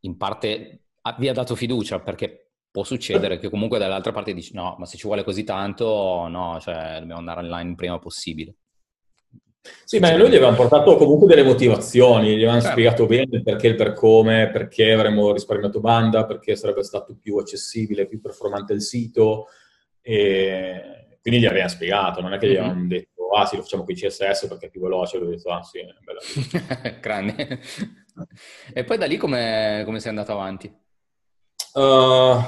[0.00, 0.84] in parte
[1.18, 4.96] vi ha dato fiducia, perché può succedere che comunque dall'altra parte dici no, ma se
[4.96, 8.54] ci vuole così tanto, no, cioè dobbiamo andare online il prima possibile.
[9.84, 12.72] Sì, ma noi gli avevamo portato comunque delle motivazioni, gli avevamo certo.
[12.72, 17.36] spiegato bene il perché, il per come, perché avremmo risparmiato banda, perché sarebbe stato più
[17.36, 19.48] accessibile, più performante il sito,
[20.00, 22.88] e quindi gli avevamo spiegato, non è che gli mm-hmm.
[22.88, 25.62] detto ah sì, lo facciamo con i CSS perché è più veloce, ho detto ah
[25.62, 26.98] sì, bella.
[27.00, 27.60] Grande.
[28.72, 30.66] e poi da lì come, come sei andato avanti?
[31.72, 32.40] Uh,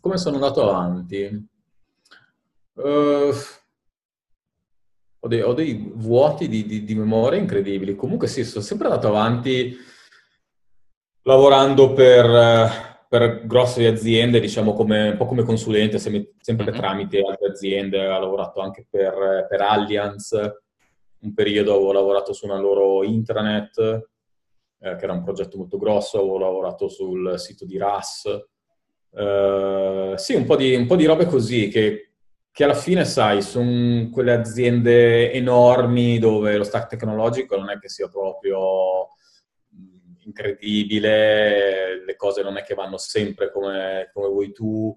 [0.00, 1.48] come sono andato avanti?
[2.74, 3.32] Uh,
[5.20, 7.96] ho, dei, ho, dei, vuoti di, di, di, memoria incredibili.
[7.96, 9.76] Comunque sì, sono sempre andato avanti
[11.22, 16.74] lavorando per per grosse aziende, diciamo come, un po' come consulente, sempre, mm-hmm.
[16.74, 20.32] tramite altre aziende, ho lavorato anche per, per Allianz,
[21.20, 26.18] un periodo avevo lavorato su una loro intranet, eh, che era un progetto molto grosso,
[26.18, 28.26] avevo lavorato sul sito di RAS.
[29.12, 32.12] Eh, sì, un po, di, un po' di robe così che,
[32.52, 37.88] che alla fine, sai, sono quelle aziende enormi dove lo stack tecnologico non è che
[37.88, 39.14] sia proprio
[40.26, 44.96] incredibile, le cose non è che vanno sempre come, come vuoi tu,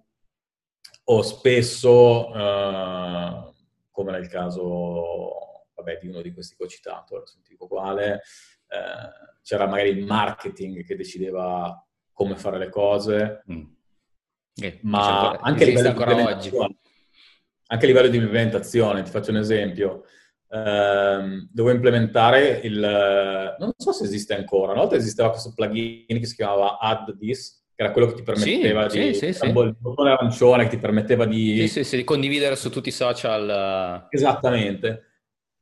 [1.11, 3.53] o spesso, uh,
[3.89, 8.21] come nel caso vabbè, di uno di questi che ho citato, adesso non dico quale,
[8.67, 13.63] uh, c'era magari il marketing che decideva come fare le cose, mm.
[14.55, 15.89] eh, ma anche a, livello
[17.71, 20.05] anche a livello di implementazione, ti faccio un esempio,
[20.49, 23.55] ehm, dovevo implementare il...
[23.59, 27.65] non so se esiste ancora, una volta esisteva questo plugin che si chiamava Add This,
[27.75, 29.13] che era quello che ti permetteva sì, di...
[29.13, 31.67] Sì, sì, il bottone arancione che ti permetteva di...
[31.67, 34.07] Sì, sì, di condividere su tutti i social.
[34.09, 35.03] Esattamente.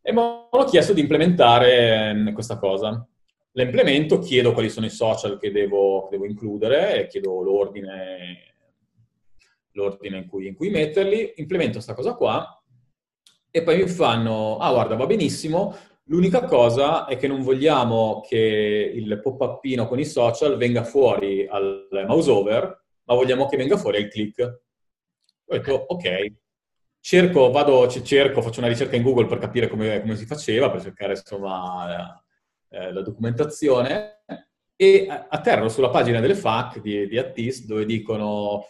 [0.01, 3.05] E mi hanno chiesto di implementare ehm, questa cosa.
[3.51, 8.53] La implemento, chiedo quali sono i social che devo, che devo includere, chiedo l'ordine,
[9.71, 12.56] l'ordine in, cui, in cui metterli, implemento questa cosa qua
[13.49, 15.75] e poi mi fanno, ah guarda, va benissimo,
[16.09, 21.89] L'unica cosa è che non vogliamo che il pop-upino con i social venga fuori al
[22.07, 24.41] mouse over, ma vogliamo che venga fuori al click.
[25.49, 26.33] Ho detto, ok,
[27.01, 30.81] cerco, vado, cerco, faccio una ricerca in Google per capire come, come si faceva, per
[30.81, 32.23] cercare insomma
[32.69, 34.23] eh, la documentazione.
[34.77, 38.63] E atterro sulla pagina delle FAC di, di Attis dove dicono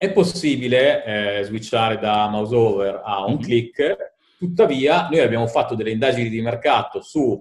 [0.00, 3.42] è possibile eh, switchare da mouse over a un mm-hmm.
[3.42, 7.38] click, tuttavia noi abbiamo fatto delle indagini di mercato su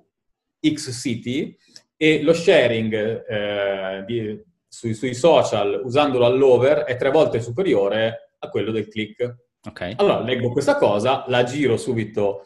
[0.68, 1.58] X siti
[1.96, 2.94] e lo sharing
[3.26, 9.38] eh, di, sui, sui, social usandolo all'over è tre volte superiore a quello del click.
[9.66, 9.94] Okay.
[9.96, 12.46] Allora leggo questa cosa, la giro subito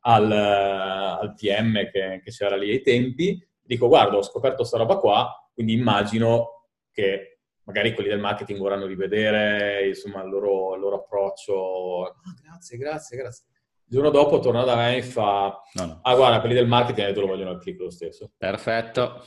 [0.00, 4.98] al, al PM che, che c'era lì ai tempi, dico guarda ho scoperto questa roba
[4.98, 7.33] qua, quindi immagino che
[7.64, 12.06] magari quelli del marketing vorranno rivedere insomma, il, loro, il loro approccio.
[12.06, 13.44] Ah, grazie, grazie, grazie.
[13.86, 15.98] Il giorno dopo torna da me e fa, no, no.
[16.02, 18.32] ah guarda, quelli del marketing adesso lo vogliono al click lo stesso.
[18.36, 19.22] Perfetto,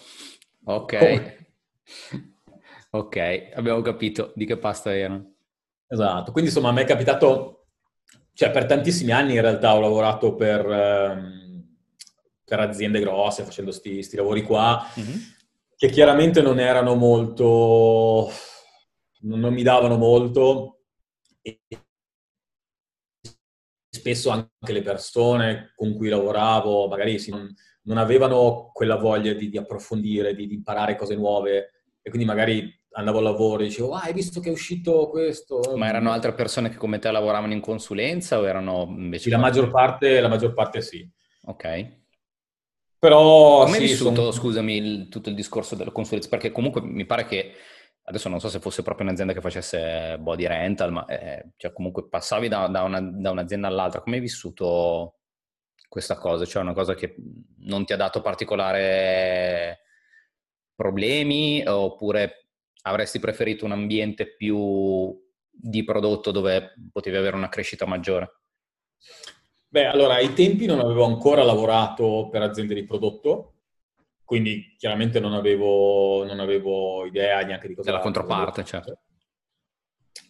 [0.66, 1.48] ok.
[2.92, 5.36] ok, abbiamo capito di che pasta erano.
[5.88, 7.68] Esatto, quindi insomma a me è capitato,
[8.34, 11.76] cioè per tantissimi anni in realtà ho lavorato per, ehm,
[12.44, 14.86] per aziende grosse facendo questi lavori qua.
[15.00, 15.36] Mm-hmm
[15.78, 18.32] che chiaramente non erano molto,
[19.22, 20.80] non mi davano molto
[21.40, 21.60] e
[23.90, 29.58] spesso anche le persone con cui lavoravo magari non, non, avevano quella voglia di, di
[29.58, 34.02] approfondire, di, di, imparare cose nuove e quindi magari andavo al lavoro e dicevo, ah,
[34.02, 35.76] hai visto che è uscito questo?
[35.76, 39.30] Ma erano altre persone che come te lavoravano in consulenza o erano invece...
[39.30, 41.08] La maggior parte, la maggior parte sì.
[41.44, 42.06] Ok.
[43.00, 43.64] Però...
[43.64, 44.32] Come sì, hai vissuto, sono...
[44.32, 46.30] scusami, il, tutto il discorso della consulenza?
[46.30, 47.54] Perché comunque mi pare che,
[48.04, 52.08] adesso non so se fosse proprio un'azienda che facesse body rental, ma eh, cioè comunque
[52.08, 54.02] passavi da, da, una, da, un'azienda all'altra.
[54.02, 55.20] Come hai vissuto
[55.88, 56.46] questa cosa?
[56.46, 57.16] Cioè una cosa che
[57.60, 59.82] non ti ha dato particolare
[60.76, 62.50] problemi oppure
[62.84, 65.16] avresti preferito un ambiente più
[65.50, 68.42] di prodotto dove potevi avere una crescita maggiore?
[69.78, 73.54] Beh, allora, ai tempi non avevo ancora lavorato per aziende di prodotto,
[74.24, 77.92] quindi chiaramente non avevo, non avevo idea neanche di cosa...
[77.92, 78.98] Della controparte, certo.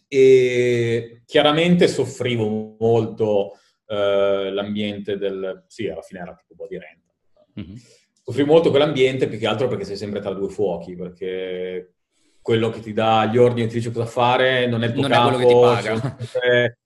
[0.06, 3.52] E chiaramente soffrivo molto
[3.86, 5.64] eh, l'ambiente del...
[5.66, 7.14] Sì, alla fine era tipo un po' di renta.
[7.58, 7.76] Mm-hmm.
[8.22, 11.94] Soffrivo molto quell'ambiente, più che altro perché sei sempre tra due fuochi, perché
[12.42, 15.00] quello che ti dà gli ordini e ti dice cosa fare non è il tuo
[15.00, 16.76] non capo, è quello che ti paga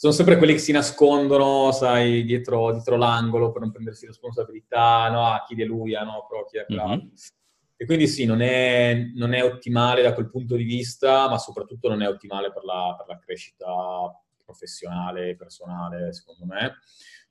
[0.00, 5.26] sono sempre quelli che si nascondono, sai, dietro, dietro l'angolo per non prendersi responsabilità, no,
[5.26, 7.08] ah, chi è lui, ah, no, però chi è mm-hmm.
[7.76, 11.90] E quindi sì, non è, non è, ottimale da quel punto di vista, ma soprattutto
[11.90, 13.66] non è ottimale per la, per la crescita
[14.42, 16.78] professionale e personale, secondo me.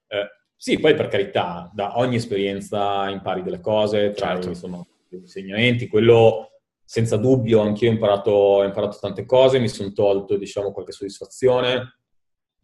[0.06, 4.54] Eh, sì, poi per carità, da ogni esperienza impari delle cose, tra certo.
[4.54, 6.52] sono degli insegnamenti, quello
[6.84, 11.99] senza dubbio, anch'io ho imparato, ho imparato tante cose, mi sono tolto, diciamo, qualche soddisfazione,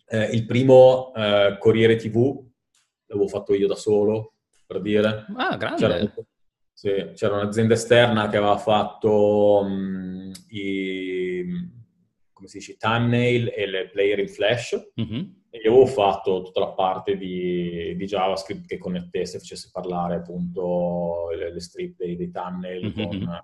[0.07, 2.43] eh, il primo eh, Corriere TV
[3.07, 4.33] l'avevo fatto io da solo,
[4.65, 5.25] per dire.
[5.35, 5.79] Ah, grande!
[5.79, 6.13] C'era,
[6.73, 11.45] sì, c'era un'azienda esterna che aveva fatto um, i,
[12.33, 14.91] come si dice, thumbnail e le player in Flash.
[14.99, 15.23] Mm-hmm.
[15.49, 21.29] E io avevo fatto tutta la parte di, di JavaScript che connettesse, facesse parlare appunto
[21.33, 23.09] le, le strip dei, dei thumbnail mm-hmm.
[23.09, 23.43] con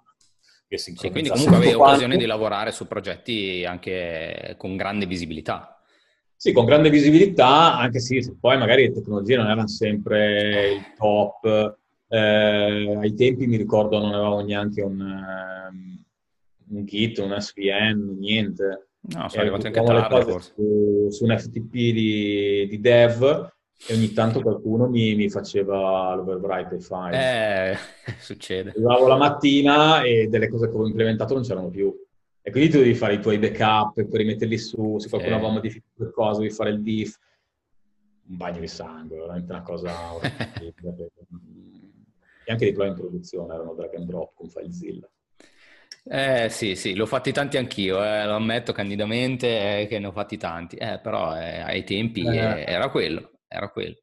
[0.77, 5.80] sì, quindi comunque avevi occasione di lavorare su progetti anche con grande visibilità.
[6.41, 11.77] Sì, con grande visibilità, anche se poi magari le tecnologie non erano sempre il top.
[12.07, 16.03] Eh, ai tempi mi ricordo non avevamo neanche un, um,
[16.69, 18.87] un Git, un SVN, niente.
[19.01, 20.53] No, sono arrivati anche tardi forse.
[20.55, 23.51] Su, su, un FTP di, di, dev
[23.87, 27.71] e ogni tanto qualcuno mi, mi faceva l'overwrite dei file.
[27.71, 27.77] Eh,
[28.17, 28.71] succede.
[28.71, 31.95] Arrivavo la mattina e delle cose che avevo implementato non c'erano più.
[32.43, 35.51] E quindi tu devi fare i tuoi backup e poi rimetterli su, se qualcuno aveva
[35.51, 37.17] modificato qualcosa, devi fare il diff.
[38.27, 39.91] Un bagno di sangue, veramente una cosa
[42.43, 45.09] e anche i deploy in produzione erano drag and drop con FileZilla.
[46.03, 50.11] Eh sì, sì, l'ho fatti tanti anch'io, eh, lo ammetto candidamente eh, che ne ho
[50.11, 52.37] fatti tanti, eh, però eh, ai tempi eh.
[52.37, 53.97] Eh, era quello, era quello.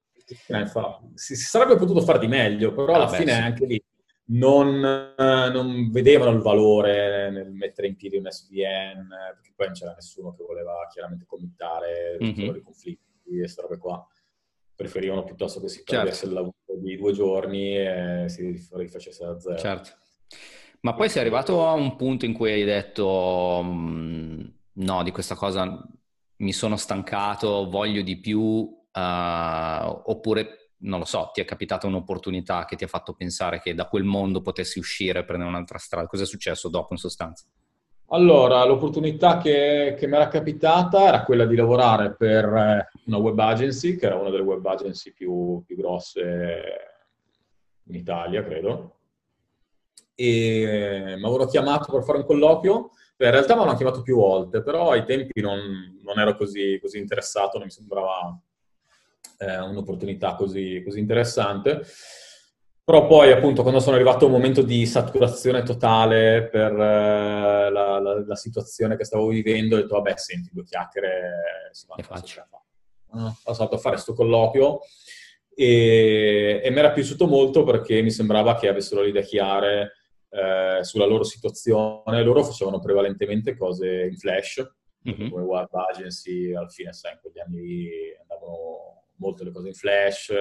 [1.15, 3.41] Si, si, sarebbe potuto fare di meglio, però ah, alla beh, fine sì.
[3.41, 3.83] anche lì
[4.31, 9.95] non, non, vedevano il valore nel mettere in piedi un SVN, perché poi non c'era
[9.95, 12.57] nessuno che voleva chiaramente committare mm-hmm.
[12.57, 14.07] i conflitti e queste robe qua.
[14.75, 16.27] Preferivano piuttosto che si perdesse certo.
[16.27, 19.59] il lavoro di due giorni e si rifacesse da zero.
[19.59, 19.91] Certo.
[20.81, 24.41] Ma poi sei arrivato a un punto in cui hai detto mm,
[24.75, 25.85] no, di questa cosa
[26.37, 32.65] mi sono stancato, voglio di più, uh, oppure non lo so, ti è capitata un'opportunità
[32.65, 36.07] che ti ha fatto pensare che da quel mondo potessi uscire e prendere un'altra strada?
[36.07, 37.45] Cosa è successo dopo in sostanza?
[38.11, 43.39] Allora, l'opportunità che, che mi era capitata era quella di lavorare per eh, una web
[43.39, 46.63] agency, che era una delle web agency più, più grosse
[47.85, 48.97] in Italia, credo.
[50.15, 52.91] E mi avevano chiamato per fare un colloquio.
[53.19, 55.59] In realtà mi hanno chiamato più volte, però ai tempi non,
[56.03, 58.39] non ero così, così, interessato, non mi sembrava
[59.39, 61.83] eh, un'opportunità così, così interessante.
[62.89, 67.99] Però poi, appunto, quando sono arrivato a un momento di saturazione totale per eh, la,
[68.01, 72.47] la, la, situazione che stavo vivendo, ho detto, vabbè, senti, due chiacchiere, si che faccio.
[73.11, 74.81] Ho passato a fare questo colloquio
[75.55, 79.93] e, e mi era piaciuto molto perché mi sembrava che avessero le idee chiare
[80.31, 82.23] eh, sulla loro situazione.
[82.23, 84.67] Loro facevano prevalentemente cose in flash,
[85.07, 85.31] mm-hmm.
[85.31, 87.89] come web agency, alla fine, sai, in quegli anni
[88.21, 90.33] andavano molto le cose in flash,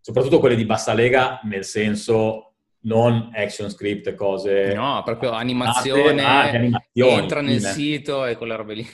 [0.00, 4.74] soprattutto quelle di bassa lega, nel senso non action script cose...
[4.74, 8.86] No, proprio animazione, animazioni, entra nel sito e quelle robe lì.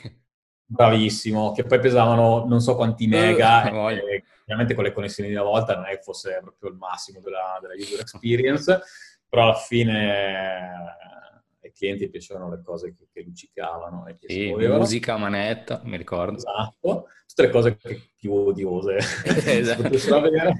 [0.65, 5.35] Bravissimo, che poi pesavano non so quanti mega, uh, e, ovviamente con le connessioni di
[5.35, 8.81] una volta non è che fosse proprio il massimo della, della user experience,
[9.29, 11.20] però alla fine eh,
[11.71, 16.37] ai clienti piacevano le cose che, che luccicavano e che sì, musica, manetta, mi ricordo.
[16.37, 17.79] Esatto, tutte le cose
[18.17, 18.99] più odiose
[19.47, 19.89] esatto.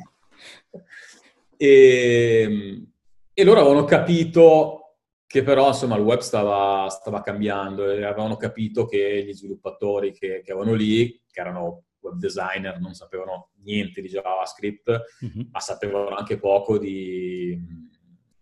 [1.57, 2.83] e,
[3.33, 4.77] e loro avevano capito
[5.27, 10.43] che però insomma il web stava, stava, cambiando e avevano capito che gli sviluppatori che,
[10.45, 14.91] che, avevano lì, che erano web designer, non sapevano niente di JavaScript,
[15.25, 15.49] mm-hmm.
[15.53, 17.57] ma sapevano anche poco di,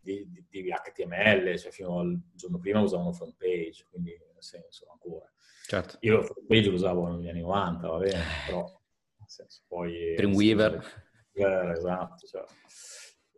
[0.08, 4.86] di, di, di, HTML, cioè fino al giorno prima usavano front page, quindi nel senso
[4.90, 5.30] ancora.
[5.66, 5.98] Certo.
[6.00, 8.60] Io front page lo usavo negli anni 90, va bene, però
[9.18, 10.14] nel senso poi...
[10.14, 10.82] Dreamweaver.
[11.32, 12.44] Sì, esatto, cioè.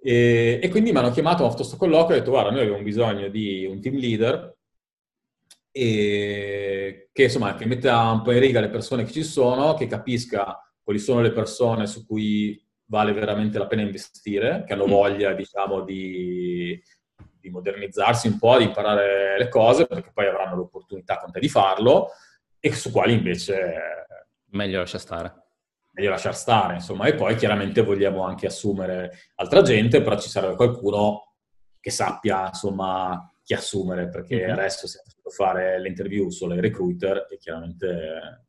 [0.03, 2.83] E, e, quindi mi hanno chiamato a questo colloquio e ho detto guarda noi abbiamo
[2.83, 4.57] bisogno di un team leader
[5.71, 9.87] e che insomma che metta un po' in riga le persone che ci sono, che
[9.87, 12.59] capisca quali sono le persone su cui
[12.91, 14.91] vale veramente la pena investire, che hanno mm.
[14.91, 16.79] voglia diciamo di,
[17.39, 21.49] di modernizzarsi un po', di imparare le cose, perché poi avranno l'opportunità con te di
[21.49, 22.09] farlo,
[22.59, 23.75] e su quali invece...
[24.53, 25.41] Meglio lascia stare
[25.93, 27.07] meglio lasciar stare, insomma.
[27.07, 31.35] E poi chiaramente vogliamo anche assumere altra gente, però ci serve qualcuno
[31.79, 34.53] che sappia, insomma, chi assumere, perché mm-hmm.
[34.53, 38.47] adesso stiamo facendo fare l'interview solo ai recruiter e chiaramente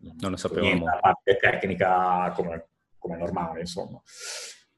[0.00, 0.84] non ne sapevamo.
[0.84, 2.68] La parte tecnica come,
[3.00, 4.00] come normale, insomma.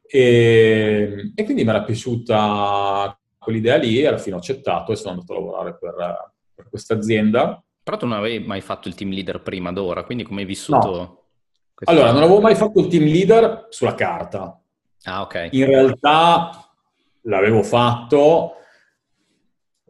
[0.06, 5.12] E, e, quindi mi era piaciuta quell'idea lì e alla fine ho accettato e sono
[5.12, 7.62] andato a lavorare per, per questa azienda.
[7.82, 10.90] Però tu non avevi mai fatto il team leader prima d'ora, quindi come hai vissuto?
[10.90, 11.20] No.
[11.84, 14.58] Allora, non avevo mai fatto il team leader sulla carta.
[15.04, 15.48] Ah, ok.
[15.50, 16.72] In realtà
[17.22, 18.54] l'avevo fatto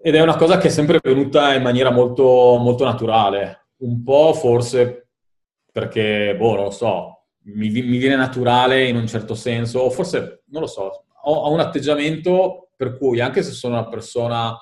[0.01, 2.25] ed è una cosa che è sempre venuta in maniera molto,
[2.59, 3.68] molto naturale.
[3.79, 5.09] Un po' forse
[5.71, 10.42] perché, boh, non lo so, mi, mi, viene naturale in un certo senso, o forse,
[10.46, 14.57] non lo so, ho, ho un atteggiamento per cui anche se sono una persona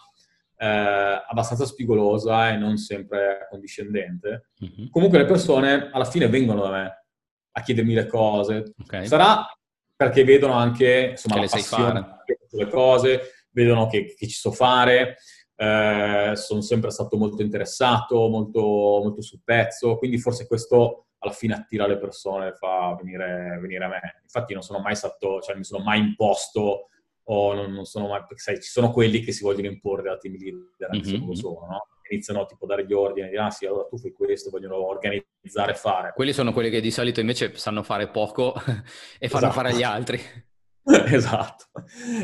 [0.56, 4.90] eh, abbastanza spigolosa e non sempre condiscendente, mm-hmm.
[4.90, 7.04] comunque le persone alla fine vengono da me
[7.52, 8.74] a chiedermi le cose.
[8.82, 9.06] Okay.
[9.06, 9.46] Sarà
[9.96, 12.18] perché vedono anche insomma, che la passione
[12.52, 15.16] le cose, vedono che, che ci so fare,
[15.56, 21.54] eh, sono sempre stato molto interessato, molto, molto sul pezzo, quindi forse questo alla fine
[21.54, 24.00] attira le persone, fa venire, venire a me.
[24.22, 26.88] Infatti non sono mai stato, cioè mi sono mai imposto
[27.24, 30.16] o non, non sono mai, perché sai, ci sono quelli che si vogliono imporre da
[30.16, 31.04] team leader, anche mm-hmm.
[31.04, 31.86] se non lo sono, no?
[32.10, 35.72] iniziano tipo a dare gli ordini, di, ah sì, allora tu fai questo, vogliono organizzare
[35.72, 36.12] e fare.
[36.14, 38.54] Quelli sono quelli che di solito invece sanno fare poco
[39.18, 39.52] e fanno esatto.
[39.52, 40.20] fare agli altri.
[41.06, 41.66] esatto.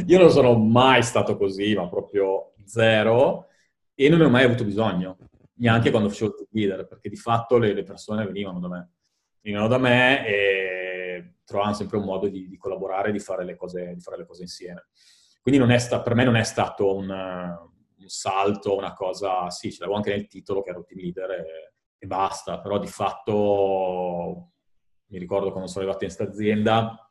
[0.07, 3.47] Io non sono mai stato così, ma proprio zero,
[3.95, 5.17] e non ne ho mai avuto bisogno,
[5.57, 8.91] neanche quando facevo il leader, perché di fatto le, le, persone venivano da me.
[9.41, 14.01] Venivano da me e trovavano sempre un modo di, di collaborare, di fare, cose, di
[14.01, 14.87] fare le cose insieme.
[15.41, 17.09] Quindi sta, per me non è stato un
[18.07, 21.73] un salto, una cosa, sì, ce l'avevo anche nel titolo che ero team leader e,
[21.99, 24.53] e basta, però di fatto
[25.07, 27.06] mi ricordo quando sono arrivato in questa azienda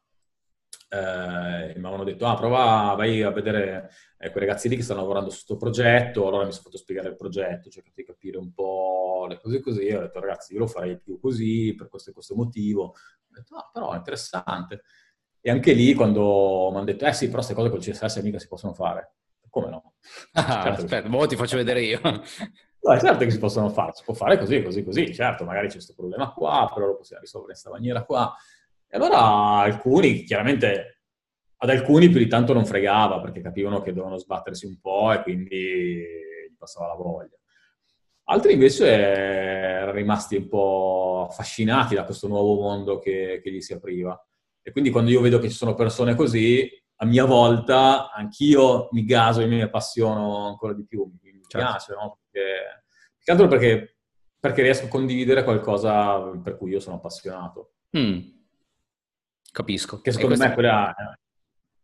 [0.95, 5.01] eh, mi avevano detto, ah, prova, vai a vedere eh, quei ragazzi lì che stanno
[5.01, 8.51] lavorando su questo progetto, allora mi sono fatto spiegare il progetto, cercato di capire un
[8.53, 12.13] po' le cose così, ho detto, ragazzi, io lo farei più così, per questo e
[12.13, 12.93] questo motivo, ho
[13.27, 14.83] detto, ah, però è interessante.
[15.41, 18.39] E anche lì, quando mi hanno detto, eh sì, però queste cose col CSS mica
[18.39, 19.13] si possono fare.
[19.49, 19.93] Come no?
[20.33, 21.27] Ah, certo aspetta, che...
[21.27, 21.99] ti faccio vedere io.
[22.01, 25.13] No, certo che si possono fare, si può fare così, così, così.
[25.13, 28.35] Certo, magari c'è questo problema qua, però lo possiamo risolvere in questa maniera qua.
[28.95, 31.01] E allora alcuni, chiaramente
[31.57, 35.21] ad alcuni più di tanto non fregava perché capivano che dovevano sbattersi un po' e
[35.21, 35.57] quindi
[36.49, 37.37] gli passava la voglia.
[38.27, 43.73] Altri invece erano rimasti un po' affascinati da questo nuovo mondo che, che gli si
[43.73, 44.17] apriva.
[44.61, 46.65] E quindi quando io vedo che ci sono persone così,
[46.95, 51.03] a mia volta anch'io mi gaso e mi appassiono ancora di più.
[51.21, 51.67] Mi certo.
[51.67, 52.19] piace, no?
[52.31, 52.83] Perché,
[53.13, 53.97] più che altro perché,
[54.39, 57.73] perché, riesco a condividere qualcosa per cui io sono appassionato.
[57.97, 58.34] Mm.
[59.55, 60.01] Capisco.
[60.01, 60.93] Che secondo me quella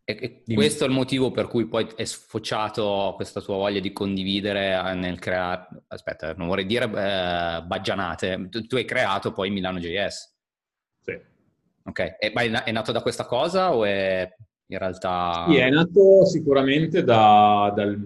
[0.03, 3.93] e, e questo è il motivo per cui poi è sfociato questa tua voglia di
[3.93, 5.67] condividere eh, nel creare...
[5.87, 8.49] Aspetta, non vorrei dire eh, baggianate.
[8.49, 10.35] Tu, tu, hai creato poi Milano JS.
[10.99, 11.17] Sì.
[11.83, 14.29] Ok, e, ma è, nato da questa cosa o è
[14.65, 15.45] in realtà...
[15.47, 17.97] Sì, è nato sicuramente da, dal,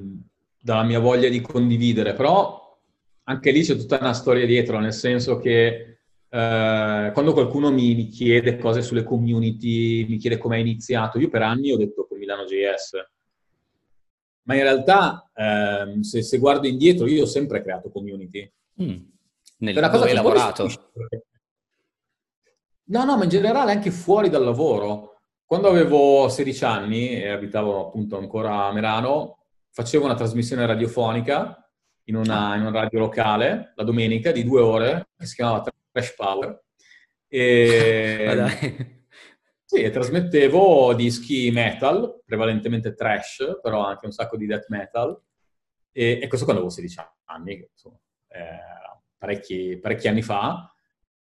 [0.60, 2.78] dalla mia voglia di condividere, però
[3.24, 5.95] anche lì c'è tutta una storia dietro, nel senso che
[6.36, 11.30] eh, quando qualcuno mi, mi, chiede cose sulle community, mi chiede come è iniziato, io
[11.30, 12.92] per anni ho detto con Milano JS,
[14.44, 18.52] ma in realtà eh, se, se, guardo indietro io ho sempre creato community.
[18.84, 18.98] Mm.
[19.60, 20.68] Nel dove hai lavorato?
[22.88, 25.22] No, no, ma in generale anche fuori dal lavoro.
[25.46, 29.38] Quando avevo 16 anni e abitavo appunto ancora a Merano,
[29.70, 31.66] facevo una trasmissione radiofonica
[32.06, 35.62] in una, in una radio locale la domenica di due ore che si chiamava
[35.96, 36.64] Crash Power.
[37.28, 38.94] E...
[39.68, 45.20] Sì, e trasmettevo dischi metal, prevalentemente trash, però anche un sacco di death metal.
[45.92, 50.72] E, e questo quando avevo 16 anni, insomma, eh, parecchi, parecchi, anni fa.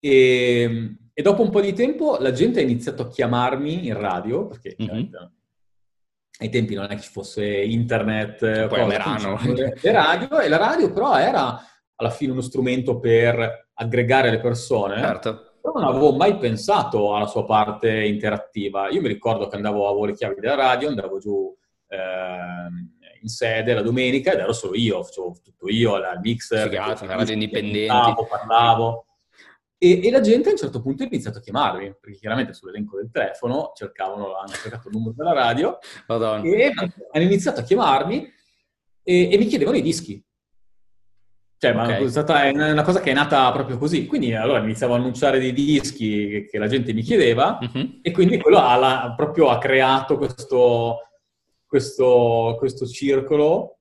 [0.01, 4.49] E, e, dopo un po' di tempo la gente ha iniziato a chiamarmi in radio,
[4.49, 5.15] perché mm-hmm.
[6.41, 9.39] ai tempi non è che ci fosse internet, poi cosa,
[9.81, 11.65] le radio, e la radio però era
[11.95, 14.99] alla fine uno strumento per aggregare le persone.
[14.99, 15.53] Certo.
[15.61, 18.89] Però non avevo mai pensato alla sua parte interattiva.
[18.89, 21.57] Io mi ricordo che andavo, avevo le chiavi della radio, andavo giù
[21.89, 26.69] eh, in sede la domenica ed ero solo io, facevo tutto io, il mixer.
[26.69, 27.87] Figata, radio indipendente.
[27.87, 29.07] Parlavo, parlavo.
[29.79, 32.97] E, e, la gente a un certo punto ha iniziato a chiamarmi, perché chiaramente sull'elenco
[32.97, 36.49] del telefono cercavano, hanno cercato il numero della radio, Madonna.
[36.49, 36.73] e
[37.13, 38.33] hanno iniziato a chiamarmi
[39.03, 40.25] e, e mi chiedevano i dischi.
[41.63, 42.05] Cioè, ma okay.
[42.05, 44.07] è stata una cosa che è nata proprio così.
[44.07, 48.01] Quindi allora iniziavo a annunciare dei dischi che, che la gente mi chiedeva uh-huh.
[48.03, 50.99] e quindi quello ha, la, proprio ha creato questo,
[51.65, 53.79] questo, questo, circolo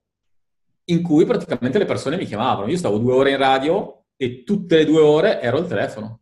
[0.90, 2.70] in cui praticamente le persone mi chiamavano.
[2.70, 6.20] Io stavo due ore in radio e tutte le due ore ero al telefono.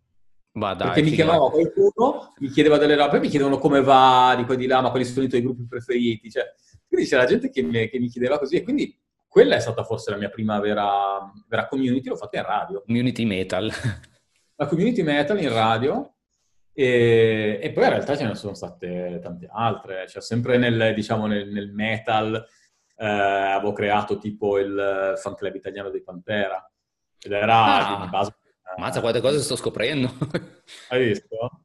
[0.75, 4.55] dai, Perché mi chiamava qualcuno, mi chiedeva delle robe, mi chiedevano come va, di qua
[4.55, 6.31] di là, ma quali sono i tuoi gruppi preferiti.
[6.31, 6.55] Cioè,
[6.89, 8.99] quindi c'era gente che mi, che mi chiedeva così e quindi
[9.31, 12.83] quella è stata forse la mia prima vera, vera community, l'ho fatta in radio.
[12.85, 13.71] Community metal.
[14.57, 16.15] La community metal in radio
[16.73, 21.27] e, e, poi in realtà ce ne sono state tante altre, cioè sempre nel, diciamo,
[21.27, 22.35] nel, nel metal
[22.97, 26.69] eh, avevo creato tipo il fan club italiano dei Pantera
[27.19, 28.35] ed era ah, di base...
[28.77, 30.13] Mazza, quante cose sto scoprendo!
[30.91, 31.63] Hai visto?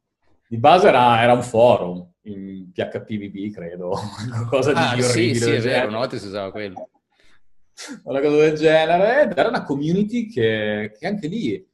[0.48, 3.98] Di base era, era un forum, in PHPVB credo,
[4.30, 5.34] qualcosa di ah, orribile.
[5.34, 6.90] Sì, sì, è vero, una volta si usava quello
[8.04, 11.64] una cosa del genere, ed era una community che, che anche lì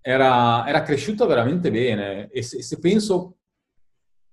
[0.00, 2.28] era, era, cresciuta veramente bene.
[2.30, 3.38] E se, se penso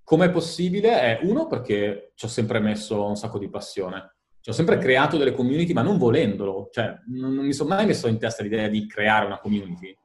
[0.03, 4.15] com'è possibile, è uno perché ci ho sempre messo un sacco di passione.
[4.41, 6.69] Ci ho sempre creato delle community, ma non volendolo.
[6.71, 9.95] Cioè, non, non mi sono mai messo in testa l'idea di creare una community.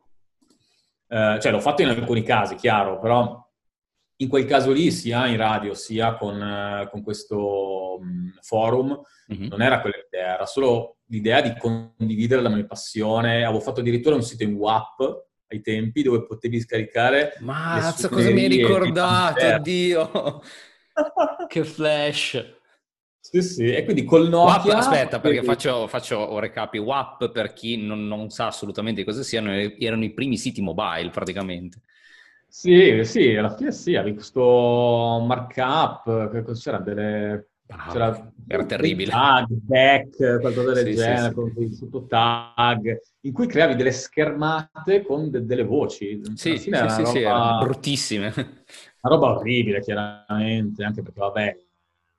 [1.08, 3.42] Eh, cioè, l'ho fatto in alcuni casi, chiaro, però
[4.16, 9.00] in quel caso lì, sia in radio, sia con, uh, con questo um, forum,
[9.32, 9.48] mm-hmm.
[9.48, 13.44] non era quella l'idea, era solo l'idea di condividere la mia passione.
[13.44, 17.34] Avevo fatto addirittura un sito in WAP ai tempi dove potevi scaricare.
[17.40, 19.44] Mazza, cosa mi hai ricordato?
[19.44, 20.42] Oddio!
[21.48, 22.62] che flash!
[23.20, 24.74] Sì, sì, e quindi col Nokia...
[24.74, 26.74] WAP, aspetta, perché faccio, faccio un recap.
[26.74, 31.80] WAP, per chi non, non sa assolutamente cosa siano, erano i primi siti mobile praticamente.
[32.46, 37.53] Sì, sì, alla fine sì, avevi questo markup, c'era delle...
[37.66, 39.10] c'era era terribile.
[39.10, 45.02] Tag, back, qualcosa del sì, genere, sì, con dei sottotag, in cui creavi delle schermate
[45.02, 46.20] con de- delle voci.
[46.34, 47.04] Sì, sì, sì, roba...
[47.04, 48.32] sì, erano bruttissime.
[49.00, 51.56] Una roba orribile, chiaramente, anche perché, vabbè,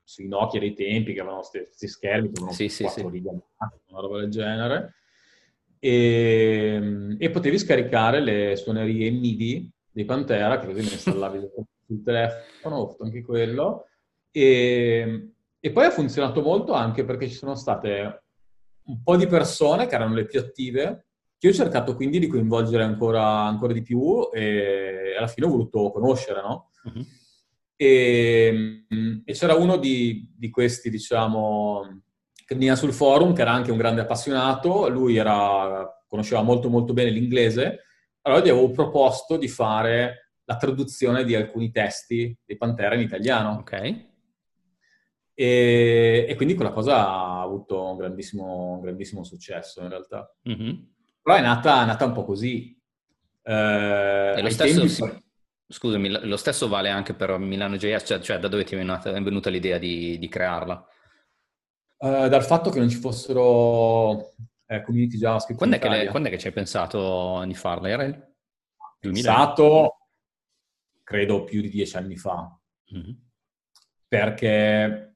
[0.04, 3.08] sui Nokia dei tempi che avevano questi schermi che avevano sì, sì, sì.
[3.10, 4.94] righe, una roba del genere.
[5.80, 11.40] E, e potevi scaricare le suonerie MIDI di Pantera, che così mi installavi
[11.86, 13.88] sul telefono, ho fatto anche quello.
[14.32, 15.35] E,
[15.66, 18.24] e, poi ha funzionato molto anche perché ci sono state
[18.84, 21.08] un po' di persone che erano le più attive,
[21.38, 25.92] che ho cercato quindi di coinvolgere ancora, ancora di più e alla fine ho voluto
[25.92, 26.70] conoscere, no?
[26.84, 27.06] Uh-huh.
[27.76, 28.86] E,
[29.26, 32.04] e c'era uno di, di, questi, diciamo,
[32.46, 36.94] che veniva sul forum, che era anche un grande appassionato, lui era, conosceva molto molto
[36.94, 37.86] bene l'inglese,
[38.22, 43.58] allora gli avevo proposto di fare la traduzione di alcuni testi di Pantera in italiano.
[43.60, 44.14] Ok.
[45.38, 50.34] E, e quindi quella cosa ha avuto un grandissimo, un grandissimo successo in realtà.
[50.50, 50.76] Mm-hmm.
[51.22, 52.80] Però è nata, è nata, un po' così.
[53.44, 55.24] Eh, lo stesso, tempi...
[55.68, 59.12] Scusami, lo stesso vale anche per Milano JS, cioè, cioè da dove ti è venuta,
[59.12, 60.88] è venuta l'idea di, di crearla?
[61.98, 64.34] Uh, dal fatto che non ci fossero
[64.68, 65.58] eh, community JavaScript.
[65.58, 67.90] Quando è, che le, quando è, che ci hai pensato di farla?
[67.90, 68.36] Era il
[69.02, 69.32] 2000?
[69.32, 69.98] Stato,
[71.04, 72.58] credo, più di dieci anni fa.
[72.94, 73.12] Mm-hmm.
[74.08, 75.15] Perché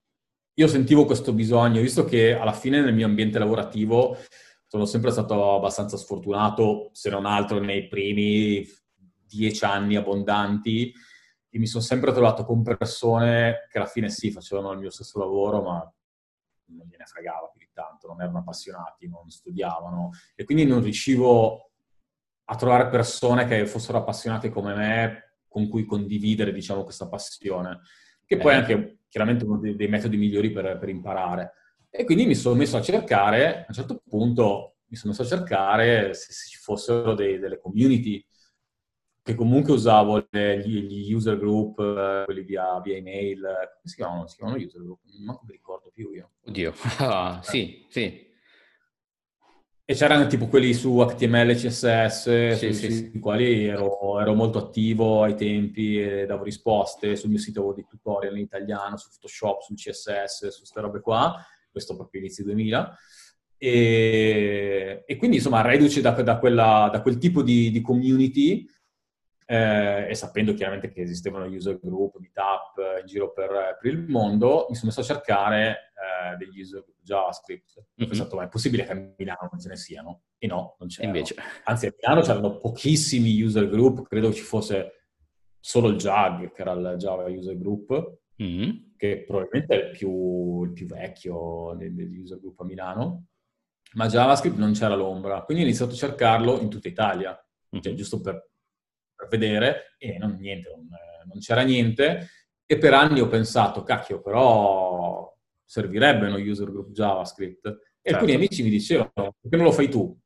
[0.60, 4.18] io sentivo questo bisogno, visto che alla fine nel mio ambiente lavorativo
[4.68, 8.68] sono sempre stato abbastanza sfortunato, se non altro nei primi
[9.26, 10.93] dieci anni abbondanti,
[11.49, 15.18] e mi sono sempre trovato con persone che alla fine sì, facevano il mio stesso
[15.18, 15.93] lavoro, ma
[16.72, 21.72] non gliene fregava più di tanto, non erano appassionati, non studiavano e quindi non riuscivo
[22.43, 27.80] a trovare persone che fossero appassionate come me con cui condividere, diciamo, questa passione,
[28.26, 31.53] che poi è anche chiaramente uno dei, dei metodi migliori per, per, imparare.
[31.89, 35.38] E quindi mi sono messo a cercare, a un certo punto mi sono messo a
[35.38, 38.24] cercare se, se ci fossero dei, delle community
[39.22, 44.28] che comunque usavo gli, gli user group, eh, quelli via, via, email, come si chiamano?
[44.28, 44.99] Si chiamano user group?
[45.24, 46.32] Non mi ricordo più io.
[46.45, 48.28] Oddio, ah, sì, sì.
[49.89, 55.23] E c'erano tipo quelli su HTML, CSS, sì, sui, sì, quali ero, ero, molto attivo
[55.23, 57.15] ai tempi e davo risposte.
[57.15, 60.99] Sul mio sito avevo dei tutorial in italiano, su Photoshop, sul CSS, su queste robe
[60.99, 61.43] qua.
[61.71, 62.97] Questo proprio inizi 2000.
[63.57, 68.69] E, e quindi, insomma, reduce da, da, quella, da quel tipo di, di community
[69.47, 74.67] eh, e sapendo chiaramente che esistevano user group, meetup in giro per, per, il mondo,
[74.69, 75.88] mi sono messo a cercare
[76.32, 77.73] eh, degli user JavaScript.
[77.77, 78.03] Mm-hmm.
[78.03, 80.23] Ho pensato, ma è possibile che a Milano non ce ne siano?
[80.38, 81.15] E no, non c'erano.
[81.15, 81.36] Invece.
[81.65, 85.07] Anzi, a Milano c'erano pochissimi user group, credo ci fosse
[85.59, 88.69] solo il JAG, che era il Java User Group, mm-hmm.
[88.95, 93.25] che probabilmente è il più, il più vecchio degli user group a Milano,
[93.93, 95.43] ma JavaScript non c'era l'ombra.
[95.43, 97.84] Quindi ho iniziato a cercarlo in tutta Italia, mm-hmm.
[97.84, 98.49] cioè giusto per
[99.19, 100.88] per vedere e non, niente, non,
[101.25, 102.30] non, c'era niente.
[102.65, 105.36] E per anni ho pensato, cacchio, però
[105.70, 107.67] servirebbe uno user group JavaScript.
[107.67, 108.17] E certo.
[108.17, 110.20] alcuni amici mi dicevano, perché non lo fai tu?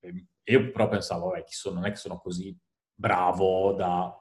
[0.00, 1.76] E io però pensavo, vabbè, chi sono?
[1.76, 2.56] non è che sono così
[2.92, 4.12] bravo da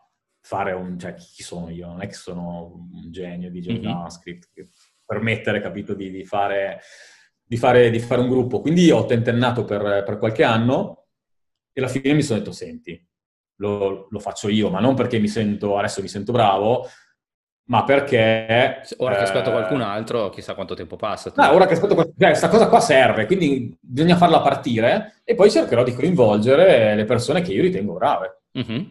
[0.41, 0.99] fare un...
[0.99, 1.87] cioè, chi sono io?
[1.87, 3.81] Non è che sono un genio di mm-hmm.
[3.81, 4.69] JavaScript che
[5.03, 6.81] permettere, capito, di, di, fare,
[7.43, 8.61] di, fare, di, fare, un gruppo.
[8.61, 11.07] Quindi ho tentennato per, per qualche anno
[11.73, 13.03] e alla fine mi sono detto, senti,
[13.55, 16.87] lo, lo, faccio io, ma non perché mi sento, adesso mi sento bravo,
[17.67, 18.81] ma perché...
[18.97, 21.31] Ora che aspetto eh, qualcun altro, chissà quanto tempo passa.
[21.35, 25.35] No, ora che aspetto qualcun cioè, questa cosa qua serve, quindi bisogna farla partire e
[25.35, 28.41] poi cercherò di coinvolgere le persone che io ritengo brave.
[28.57, 28.83] Mm-hmm.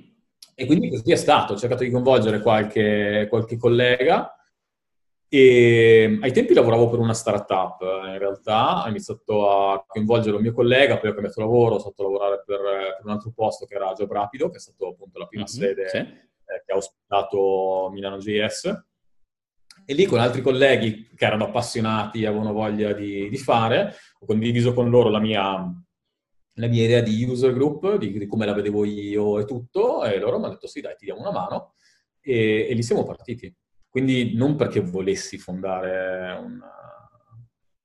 [0.55, 4.31] E quindi così è stato, ho cercato di coinvolgere qualche, qualche collega
[5.29, 10.53] e ai tempi lavoravo per una startup, in realtà ho iniziato a coinvolgere un mio
[10.53, 13.75] collega, poi ho cambiato lavoro, ho stato a lavorare per, per un altro posto che
[13.75, 16.25] era Job Rapido, che è stato appunto la prima mm-hmm, sede sì.
[16.47, 18.85] Eh, che ha ospitato Milano JS.
[19.85, 24.73] E lì con altri colleghi che erano appassionati, avevano voglia di, di fare, ho condiviso
[24.73, 25.73] con loro la mia,
[26.55, 30.19] la mia idea di user group, di, di, come la vedevo io e tutto, e
[30.19, 31.75] loro mi hanno detto sì dai, ti diamo una mano,
[32.21, 33.55] e, e lì siamo partiti.
[33.89, 36.61] Quindi non perché volessi fondare un,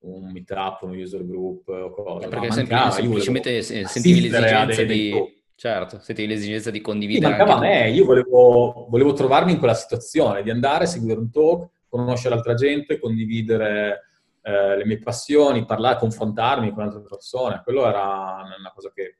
[0.00, 2.28] un meetup, un user group o cosa.
[2.28, 5.40] Perché no, mancava, semplicemente sentivi l'esigenza di...
[5.54, 7.32] Certo, sentivi l'esigenza di condividere.
[7.32, 11.30] Sì, mancava a me, io volevo, volevo, trovarmi in quella situazione, di andare seguire un
[11.30, 14.08] talk, conoscere altra gente, condividere
[14.42, 17.60] eh, le mie passioni, parlare, confrontarmi con altre persone.
[17.62, 19.18] Quello era una cosa che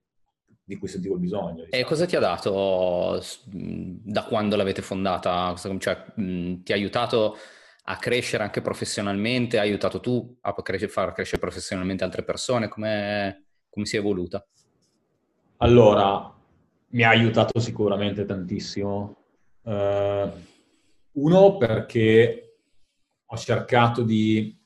[0.64, 1.64] di cui sentivo il bisogno.
[1.64, 1.82] Diciamo.
[1.82, 5.54] E cosa ti ha dato da quando l'avete fondata?
[5.78, 7.36] Cioè, ti ha aiutato
[7.84, 9.58] a crescere anche professionalmente?
[9.58, 10.54] Ha aiutato tu a
[10.88, 12.68] far crescere professionalmente altre persone?
[12.68, 14.44] Come, come si è evoluta?
[15.62, 16.28] Allora,
[16.88, 19.16] mi ha aiutato sicuramente tantissimo.
[19.62, 20.28] Uh,
[21.12, 22.56] uno perché
[23.24, 24.58] ho cercato di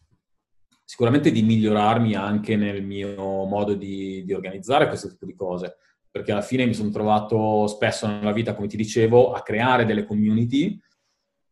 [0.82, 5.76] sicuramente di migliorarmi anche nel mio modo di, di, organizzare questo tipo di cose
[6.10, 10.06] perché alla fine mi sono trovato spesso nella vita, come ti dicevo, a creare delle
[10.06, 10.80] community.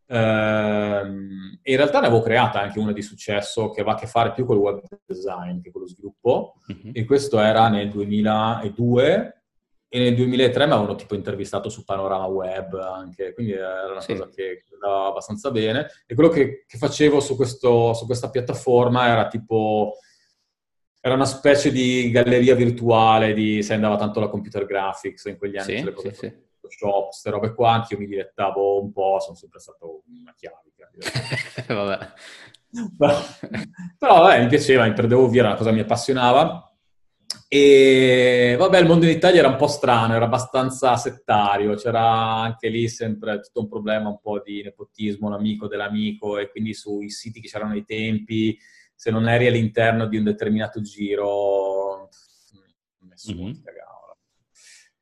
[0.06, 4.32] Ehm, in realtà ne avevo creata anche una di successo che aveva a che fare
[4.32, 6.92] più con il web design che con lo sviluppo, mm-hmm.
[6.94, 9.42] e questo era nel 2002.
[9.88, 14.12] e nel 2003 mi avevano tipo intervistato su Panorama Web anche, quindi era una sì.
[14.12, 15.86] cosa che andava abbastanza bene.
[16.06, 19.98] E quello che, che facevo su, questo, su, questa piattaforma era tipo,
[21.00, 25.56] era una specie di galleria virtuale di, se andava tanto la computer graphics in quegli
[25.56, 26.42] anni, sì, cose sì, sì.
[26.64, 30.90] Photoshop, queste robe qua, anche io mi dilettavo un po', sono sempre stato una chiavica.
[31.74, 32.12] vabbè.
[32.96, 33.18] però,
[33.98, 36.68] però vabbè, mi piaceva, mi prendevo via, era una cosa che mi appassionava
[37.48, 42.02] e vabbè, il mondo in Italia era un po' strano, era abbastanza settario, c'era
[42.40, 46.74] anche lì sempre tutto un problema un po' di nepotismo, un amico dell'amico, e quindi
[46.74, 48.58] sui siti che c'erano ai tempi,
[48.92, 52.08] se non eri all'interno di un determinato giro,
[53.08, 53.52] nessuno mm-hmm.
[53.52, 53.62] ti.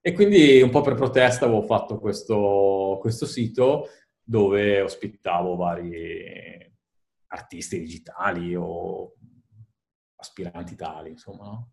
[0.05, 3.89] E quindi un po' per protesta avevo fatto questo, questo sito
[4.21, 6.71] dove ospitavo vari
[7.29, 9.15] artisti digitali o
[10.17, 11.71] aspiranti tali, insomma, no?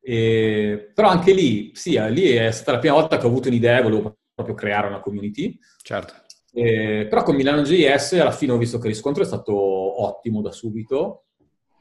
[0.00, 3.82] E, però anche lì, sì, lì è stata la prima volta che ho avuto un'idea,
[3.82, 5.58] volevo proprio creare una community.
[5.82, 6.14] Certo.
[6.52, 10.40] E, però con Milano JS alla fine ho visto che il riscontro è stato ottimo
[10.40, 11.26] da subito.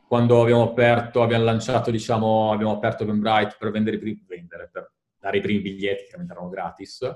[0.07, 4.91] Quando abbiamo aperto, abbiamo lanciato, diciamo, abbiamo aperto Eventbrite per vendere, vendere, per
[5.21, 7.07] dare i primi biglietti, che erano gratis,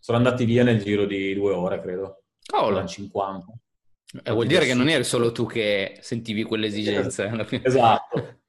[0.00, 2.24] sono andati via nel giro di due ore, credo.
[2.44, 2.84] Cavolo.
[2.84, 3.46] 50.
[4.24, 7.30] Eh, vuol dire che non eri solo tu che sentivi quelle esigenze.
[7.62, 8.40] Esatto.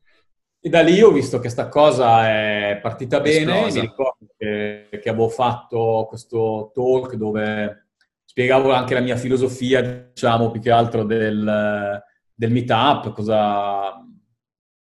[0.60, 5.10] E da lì ho visto che questa cosa è partita bene, mi ricordo che, che,
[5.10, 7.90] avevo fatto questo talk dove
[8.24, 12.02] spiegavo anche la mia filosofia, diciamo, più che altro del,
[12.34, 13.94] del meetup, cosa,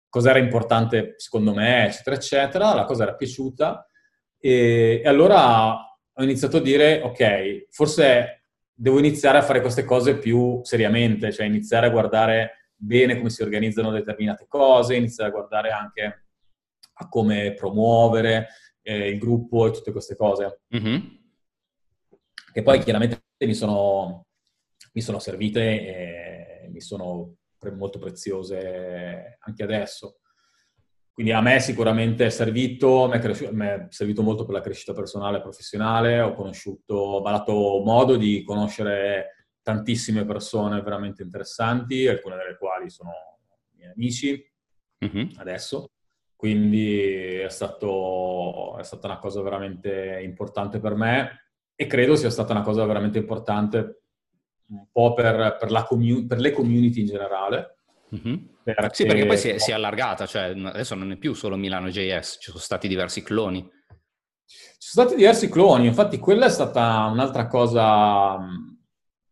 [0.09, 2.75] cosa era importante secondo me, eccetera, eccetera.
[2.75, 3.87] La cosa era piaciuta
[4.43, 5.75] e, e allora
[6.15, 11.47] ho iniziato a dire, ok, forse devo iniziare a fare queste cose più seriamente, cioè
[11.47, 16.25] iniziare a guardare bene come si organizzano determinate cose, iniziare a guardare anche
[16.95, 18.49] a come promuovere
[18.83, 20.63] eh, il gruppo e tutte queste cose.
[20.75, 21.01] Mm-hmm.
[22.53, 24.27] Che poi chiaramente mi sono,
[24.93, 27.37] mi sono servite e mi sono
[27.77, 30.19] molto preziose anche adesso.
[31.13, 34.95] Quindi a me sicuramente è servito, mi è, cresci- è, servito molto per la crescita
[34.95, 42.37] personale e professionale, ho conosciuto, ho dato modo di conoscere tantissime persone veramente interessanti, alcune
[42.37, 43.11] delle quali sono
[43.83, 44.53] miei amici
[45.05, 45.37] mm-hmm.
[45.37, 45.91] adesso.
[46.35, 52.53] Quindi è, stato, è stata una cosa veramente importante per me e credo sia stata
[52.53, 54.03] una cosa veramente importante
[54.69, 57.77] un po' per, per, commun- per le community in generale.
[58.15, 58.37] Mm-hmm.
[58.63, 58.89] Perché...
[58.93, 61.89] Sì, perché poi si è, si è, allargata, cioè adesso non è più solo Milano
[61.89, 63.61] JS, ci sono stati diversi cloni.
[64.45, 68.39] Ci sono stati diversi cloni, infatti quella è stata un'altra cosa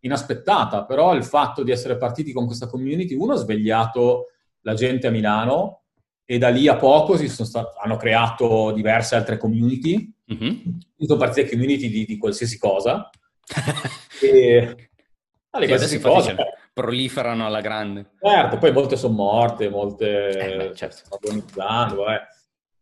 [0.00, 4.26] inaspettata, però il fatto di essere partiti con questa community, uno ha svegliato
[4.62, 5.82] la gente a Milano
[6.24, 10.58] e da lì a poco stati, hanno creato diverse altre community, mm-hmm.
[10.98, 13.10] sono partite community di, di qualsiasi cosa.
[14.22, 14.88] e,
[15.50, 16.34] sì, qualsiasi cosa.
[16.80, 18.12] Proliferano alla grande.
[18.18, 21.14] Certo, poi molte sono morte, molte eh, beh, certo.
[21.14, 22.20] agonizzando, eh.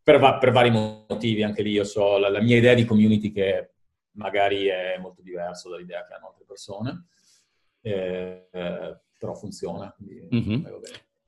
[0.02, 1.72] per, per, vari motivi anche lì.
[1.72, 3.72] Io so la, la mia idea di community che
[4.12, 7.06] magari è molto diverso dall'idea che hanno altre persone,
[7.80, 8.48] eh,
[9.18, 9.92] però funziona.
[9.96, 10.64] Quindi, mm-hmm.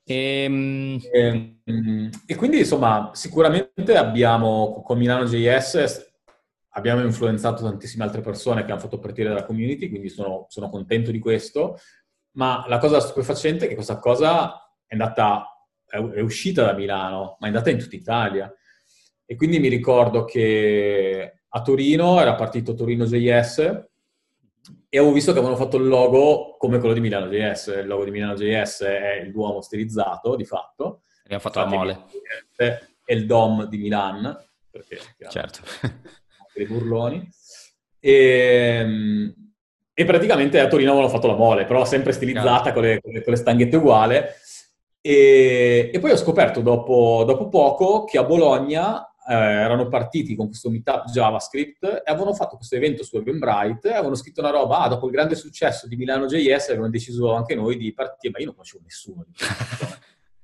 [0.05, 1.01] Ehm...
[1.13, 6.09] E, ehm, e, quindi insomma sicuramente abbiamo con Milano JS
[6.71, 11.11] abbiamo influenzato tantissime altre persone che hanno fatto partire dalla community, quindi sono, sono contento
[11.11, 11.79] di questo,
[12.33, 17.47] ma la cosa stupefacente è che questa cosa è andata, è, uscita da Milano, ma
[17.47, 18.53] è andata in tutta Italia.
[19.25, 23.89] E quindi mi ricordo che a Torino, era partito Torino JS,
[24.89, 27.79] e avevo visto che avevano fatto il logo come quello di Milano JS.
[27.81, 31.03] Il logo di Milano JS è il Duomo stilizzato, di fatto.
[31.23, 32.05] Abbiamo fatto la mole.
[32.57, 34.37] È il Dom di Milan,
[34.71, 35.61] perché certo.
[36.55, 37.29] i burloni.
[37.99, 39.35] E,
[40.01, 43.37] e, praticamente a Torino avevano fatto la mole, però sempre stilizzata con le, con, le,
[43.37, 44.17] stanghette uguali.
[45.01, 50.47] E, e, poi ho scoperto dopo, dopo poco che a Bologna eh, erano partiti con
[50.47, 54.81] questo meetup JavaScript e avevano fatto questo evento su Eventbrite e avevano scritto una roba,
[54.81, 58.39] ah, dopo il grande successo di Milano JS avevano deciso anche noi di partire, ma
[58.39, 59.27] io non conoscevo nessuno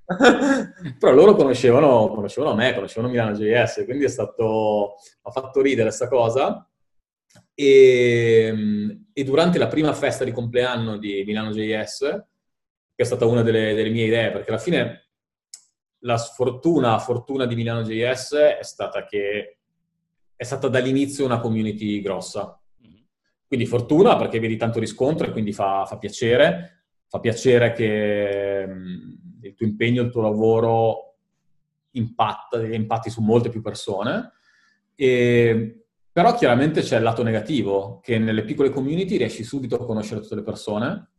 [0.98, 6.06] però loro conoscevano, conoscevano me, conoscevano Milano JS, quindi è stato, ha fatto ridere questa
[6.08, 6.68] cosa.
[7.58, 12.00] E, e, durante la prima festa di compleanno di Milano JS,
[12.94, 15.08] che è stata una delle, delle mie idee, perché alla fine
[16.00, 19.56] la sfortuna, fortuna di Milano JS è stata che
[20.36, 22.60] è stata dall'inizio una community grossa.
[23.46, 26.84] Quindi fortuna perché vedi tanto riscontro e quindi fa, fa piacere.
[27.08, 31.16] Fa piacere che mh, il tuo impegno, il tuo lavoro
[31.92, 34.32] impatta, impatti su molte più persone.
[34.94, 35.85] E,
[36.16, 40.36] Però chiaramente c'è il lato negativo, che nelle piccole community riesci subito a conoscere tutte
[40.36, 41.10] le persone.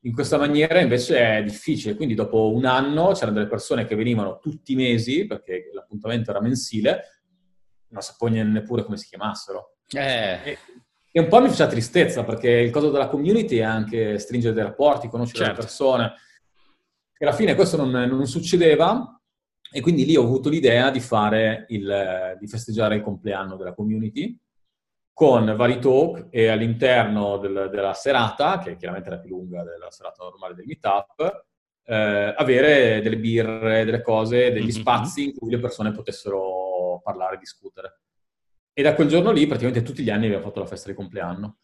[0.00, 4.38] In questa maniera invece è difficile, quindi dopo un anno c'erano delle persone che venivano
[4.40, 7.22] tutti i mesi, perché l'appuntamento era mensile,
[7.88, 9.76] non sapevo neppure come si chiamassero.
[9.88, 10.38] Eh.
[10.44, 10.58] E,
[11.10, 14.64] e, un po' mi faceva tristezza, perché il coso della community è anche stringere dei
[14.64, 15.54] rapporti, conoscere certo.
[15.54, 16.12] le persone.
[17.16, 19.13] E alla fine questo non, non succedeva,
[19.76, 24.38] e quindi lì ho avuto l'idea di fare il, di festeggiare il compleanno della community
[25.12, 29.90] con vari talk e all'interno del, della serata, che chiaramente è la più lunga della
[29.90, 31.46] serata normale del meetup,
[31.86, 34.70] eh, avere delle birre, delle cose, degli mm-hmm.
[34.70, 38.02] spazi in cui le persone potessero parlare discutere.
[38.72, 41.56] E da quel giorno lì, praticamente tutti gli anni abbiamo fatto la festa di compleanno.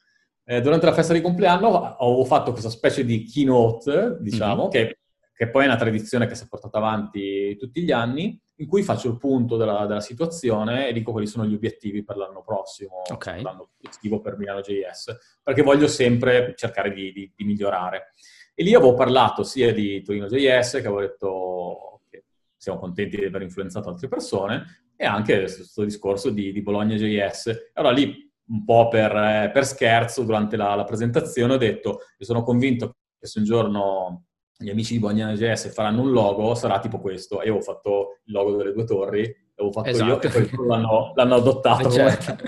[0.43, 4.71] Eh, durante la festa di compleanno ho fatto questa specie di keynote, diciamo, mm-hmm.
[4.71, 4.99] che
[5.41, 8.83] che poi è una tradizione che si è portata avanti tutti gli anni, in cui
[8.83, 13.01] faccio il punto della, della situazione e dico quali sono gli obiettivi per l'anno prossimo,
[13.11, 13.41] okay.
[13.41, 18.13] l'anno estivo per Milano JS, perché voglio sempre cercare di, di, di, migliorare.
[18.55, 22.25] E lì avevo parlato sia di Torino JS, che avevo detto che
[22.59, 27.71] siamo contenti di aver influenzato altre persone, e anche questo discorso di, di Bologna JS.
[27.73, 32.43] Allora lì, un po' per, per scherzo, durante la, la presentazione ho detto che sono
[32.43, 34.25] convinto che se un giorno
[34.61, 37.43] gli amici di Bologna JS faranno un logo, sarà tipo questo.
[37.43, 39.23] Io ho fatto il logo delle due torri,
[39.55, 40.11] l'avevo fatto esatto.
[40.11, 42.37] io, e poi l'hanno, l'hanno adottato eh, certo.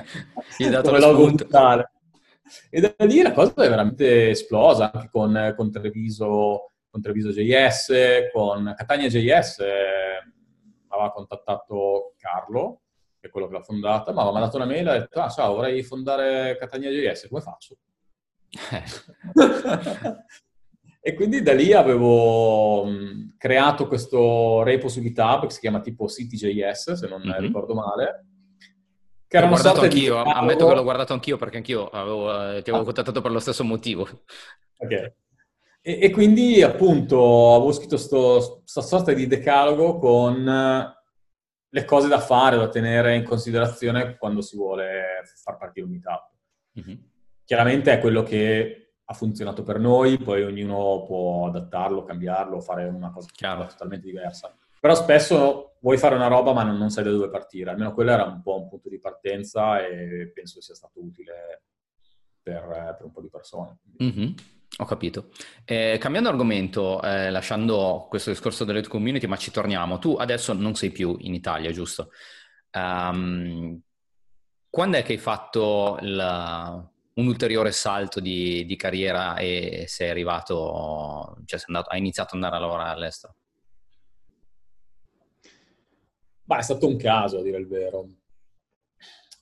[0.59, 1.91] come, come logo ufficiale.
[2.69, 7.93] E da lì la cosa è veramente esplosa, anche con, con, Treviso, con Treviso JS,
[8.31, 10.19] con Catania JS, eh,
[10.89, 12.83] aveva contattato Carlo,
[13.19, 15.31] che è quello che l'ha fondata, ma aveva mandato una mail e ha detto, ah
[15.31, 17.77] ciao, vorrei fondare Catania JS, come faccio?
[18.71, 18.83] Eh.
[21.05, 26.07] E quindi da lì avevo mh, creato questo repo su GitHub che si chiama tipo
[26.07, 27.41] CityJS, se non mm-hmm.
[27.41, 28.27] ricordo male.
[29.27, 30.31] Che era l'ho guardato anch'io, dialogo...
[30.31, 32.85] ammetto che l'ho guardato anch'io perché anch'io avevo, eh, ti avevo ah.
[32.85, 34.07] contattato per lo stesso motivo.
[34.77, 34.93] Ok.
[35.81, 40.95] E, e quindi appunto avevo scritto questa sorta di decalogo con
[41.75, 46.31] le cose da fare, da tenere in considerazione quando si vuole far partire un meetup.
[46.79, 46.99] Mm-hmm.
[47.45, 48.82] Chiaramente è quello che
[49.13, 53.67] ha funzionato per noi, poi ognuno può adattarlo, cambiarlo, fare una cosa Chiaro.
[53.67, 54.55] totalmente diversa.
[54.81, 58.11] Però spesso vuoi fare una roba ma non, non, sai da dove partire, almeno quello
[58.11, 61.63] era un po' un punto di partenza e penso sia stato utile
[62.43, 62.63] per,
[62.97, 63.79] per un po' di persone.
[64.03, 64.33] Mm-hmm.
[64.79, 65.29] Ho capito.
[65.65, 69.99] Eh, cambiando argomento, eh, lasciando questo discorso delle community, ma ci torniamo.
[69.99, 72.11] Tu adesso non sei più in Italia, giusto?
[72.73, 73.79] Um,
[74.71, 81.37] quando è che hai fatto la, un ulteriore salto di, di carriera e sei arrivato,
[81.45, 83.37] cioè sei andato, hai iniziato ad andare a lavorare all'estero?
[86.45, 88.09] Beh, è stato un caso, a dire il vero.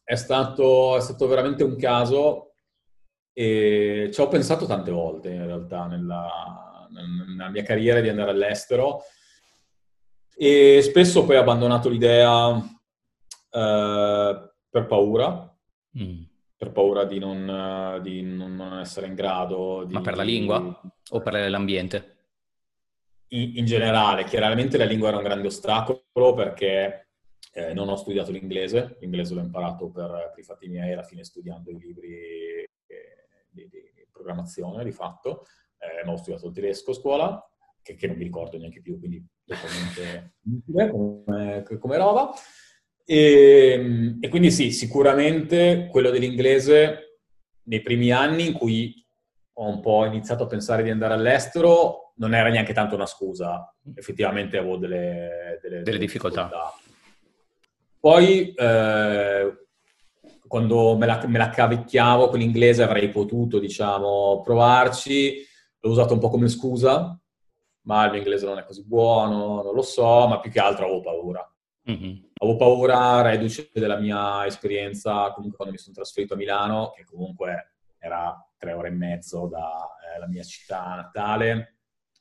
[0.03, 2.55] È stato, è stato veramente un caso
[3.33, 9.03] e ci ho pensato tante volte in realtà nella, nella mia carriera di andare all'estero
[10.37, 12.57] e spesso poi ho abbandonato l'idea
[13.51, 15.57] eh, per paura.
[15.97, 16.30] Mm
[16.61, 19.95] per paura di non, di non essere in grado di...
[19.95, 22.17] Ma per la lingua o per l'ambiente?
[23.29, 27.09] In, in, generale, chiaramente la lingua era un grande ostacolo perché
[27.55, 31.25] eh, non ho studiato l'inglese, l'inglese l'ho imparato per, per i fatti miei alla fine
[31.25, 32.69] studiando i libri eh,
[33.49, 35.47] di, di, programmazione di fatto,
[35.79, 37.51] eh, non ho studiato il tedesco a scuola,
[37.81, 42.35] che, che, non mi ricordo neanche più, quindi totalmente inutile come, come roba.
[43.13, 47.19] E, ehm, e, quindi sì, sicuramente quello dell'inglese
[47.65, 49.05] nei primi anni in cui
[49.55, 53.75] ho un po' iniziato a pensare di andare all'estero non era neanche tanto una scusa,
[53.97, 56.45] effettivamente avevo delle, delle, delle difficoltà.
[56.45, 56.73] difficoltà.
[57.99, 59.67] Poi eh,
[60.47, 65.45] quando me la, me la cavicchiavo con l'inglese avrei potuto, diciamo, provarci,
[65.81, 67.19] l'ho usato un po' come scusa,
[67.83, 70.85] ma il mio inglese non è così buono, non lo so, ma più che altro
[70.85, 71.45] avevo paura.
[71.91, 72.17] Mm-hmm.
[72.35, 77.75] Avevo paura, reduce della mia esperienza, comunque quando mi sono trasferito a Milano, che comunque
[77.99, 81.79] era tre ore e mezzo dalla eh, mia città natale,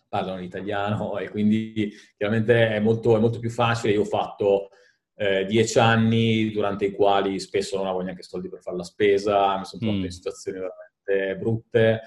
[0.07, 3.93] parlano l'italiano e quindi chiaramente è molto, è molto più facile.
[3.93, 4.69] Io ho fatto
[5.15, 9.57] eh, dieci anni durante i quali spesso non avevo neanche soldi per fare la spesa,
[9.57, 10.05] mi sono trovato mm.
[10.05, 12.01] in situazioni veramente brutte.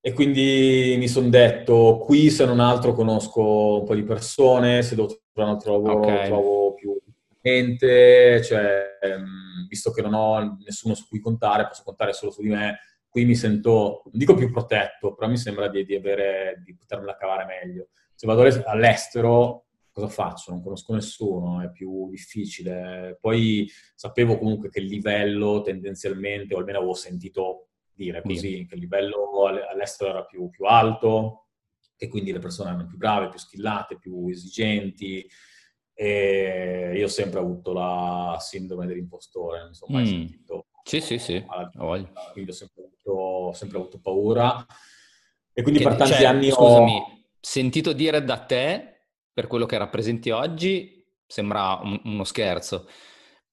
[0.00, 4.94] E quindi mi sono detto, qui se non altro conosco un po' di persone, se
[4.94, 6.26] devo trovare un altro lavoro okay.
[6.26, 6.65] trovo
[7.46, 12.42] niente, cioè, ehm, visto che non ho nessuno su cui contare, posso contare solo su
[12.42, 12.78] di me,
[13.08, 17.16] qui mi sento, non dico più protetto, però mi sembra di, di, avere, di potermela
[17.16, 17.88] cavare meglio.
[18.14, 20.50] Se vado all'estero, cosa faccio?
[20.50, 23.16] Non conosco nessuno, è più difficile.
[23.20, 28.66] Poi sapevo comunque che il livello tendenzialmente, o almeno avevo sentito dire così, sì.
[28.66, 31.46] che il livello all'estero era più, più alto,
[31.96, 35.26] e quindi le persone erano più brave, più skillate, più esigenti.
[35.98, 40.06] E io ho sempre avuto la sindrome dell'impostore, non mi sono mai mm.
[40.06, 40.66] sentito.
[40.82, 41.42] Sì, sì, sì.
[42.32, 44.66] Quindi ho sempre avuto, sempre avuto paura.
[45.54, 47.22] E quindi che, per tanti cioè, anni scusami, ho...
[47.40, 52.86] sentito dire da te, per quello che rappresenti oggi, sembra un, uno scherzo.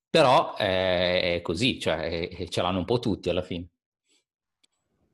[0.09, 3.69] Però è, è così, cioè è, ce l'hanno un po' tutti alla fine.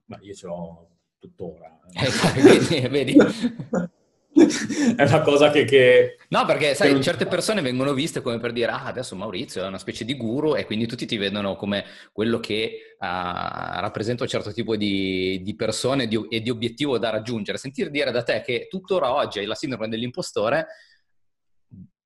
[0.06, 1.80] Ma io ce l'ho tuttora.
[1.94, 2.10] Eh,
[2.42, 3.18] vedi, vedi.
[4.96, 5.66] è una cosa che...
[5.66, 7.02] che no, perché sai, non...
[7.02, 10.56] certe persone vengono viste come per dire, ah, adesso Maurizio è una specie di guru
[10.56, 15.56] e quindi tutti ti vedono come quello che uh, rappresenta un certo tipo di, di
[15.56, 17.58] persone di, e di obiettivo da raggiungere.
[17.58, 20.68] Sentire dire da te che tuttora oggi hai la sindrome dell'impostore,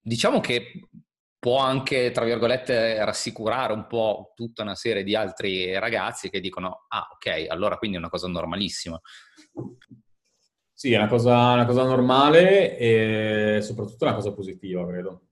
[0.02, 0.88] diciamo che
[1.44, 6.86] può anche, tra virgolette, rassicurare un po' tutta una serie di altri ragazzi che dicono,
[6.88, 8.98] ah, ok, allora quindi è una cosa normalissima.
[10.84, 15.28] Sì, è una cosa, una cosa normale e soprattutto una cosa positiva, credo.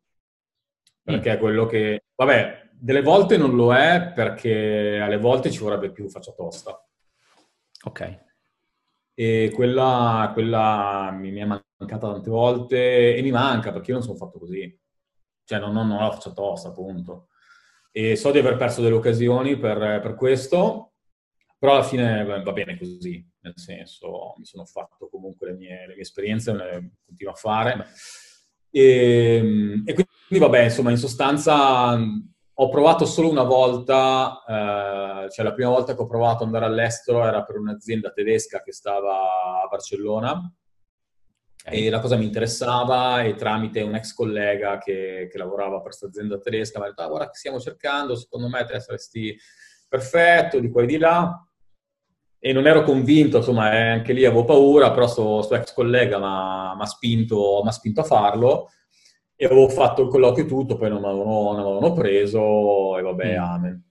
[1.04, 2.06] Perché è quello che...
[2.16, 6.82] Vabbè, delle volte non lo è perché alle volte ci vorrebbe più faccia tosta.
[7.84, 8.20] Ok.
[9.14, 14.16] E quella, quella mi, è mancata tante volte e mi manca perché io non sono
[14.16, 14.80] fatto così.
[15.44, 17.28] Cioè non, non, non ho la faccia tosta, appunto.
[17.92, 20.91] E so di aver perso delle occasioni per, per questo,
[21.62, 25.94] però alla fine va bene così nel senso mi sono fatto comunque le mie, le
[25.94, 27.86] mie esperienze, le continuo a fare.
[28.72, 31.96] E, ehm, e, quindi vabbè, insomma, in sostanza
[32.54, 36.66] ho provato solo una volta, eh, cioè la prima volta che ho provato ad andare
[36.66, 40.52] all'estero era per un'azienda tedesca che stava a Barcellona.
[41.64, 46.08] E la cosa mi interessava e tramite un ex collega che, che lavorava per questa
[46.08, 49.38] azienda tedesca mi ha detto ah, guarda che stiamo cercando, secondo me te saresti
[49.88, 51.51] perfetto di qua e di là
[52.44, 56.18] e non ero convinto, insomma, eh, anche lì avevo paura, però sto, sto ex collega
[56.18, 58.72] mi ha spinto, spinto, a farlo
[59.36, 63.44] e avevo fatto il colloquio e tutto, poi non mi avevano, preso e vabbè, mm.
[63.44, 63.90] amen.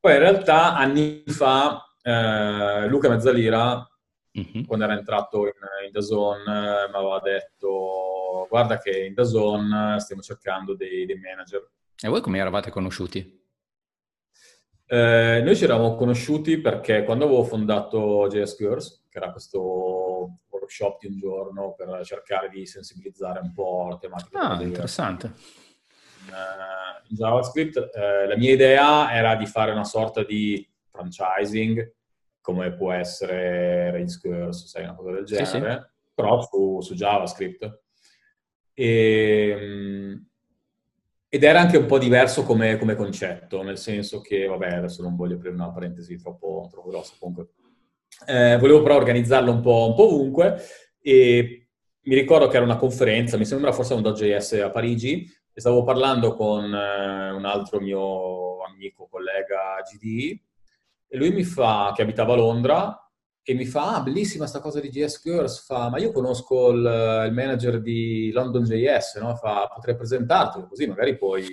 [0.00, 3.88] Poi in realtà anni fa eh, Luca Mezzalira,
[4.36, 4.64] mm-hmm.
[4.64, 5.52] quando era entrato in,
[5.86, 11.70] in Dazon, eh, mi aveva detto guarda che in Dazon stiamo cercando dei, dei manager.
[11.96, 13.41] E voi come eravate conosciuti?
[14.92, 21.00] Eh, noi ci eravamo conosciuti perché quando avevo fondato JS Girls, che era questo workshop
[21.00, 24.38] di un giorno per cercare di sensibilizzare un po' la tematica.
[24.38, 25.32] Ah, interessante.
[26.26, 31.94] In, uh, in JavaScript eh, la mia idea era di fare una sorta di franchising,
[32.42, 35.80] come può essere Rails Girls, sai, una cosa del genere, sì, sì.
[36.12, 37.80] però su, su JavaScript.
[38.74, 40.31] E, um,
[41.34, 45.16] ed era anche un po' diverso come, come, concetto, nel senso che, vabbè, adesso non
[45.16, 47.48] voglio aprire una parentesi troppo, troppo grossa, comunque.
[48.26, 50.62] Eh, volevo però organizzarlo un po', un po', ovunque
[51.00, 51.68] e
[52.02, 55.84] mi ricordo che era una conferenza, mi sembra forse un .js a Parigi, e stavo
[55.84, 60.38] parlando con eh, un altro mio amico, collega GD,
[61.08, 63.10] e lui mi fa, che abitava a Londra,
[63.44, 67.24] e mi fa, ah, bellissima sta cosa di JS Girls, fa, ma io conosco il,
[67.26, 69.34] il manager di London JS, no?
[69.34, 71.44] fa, potrei presentartelo, così magari puoi,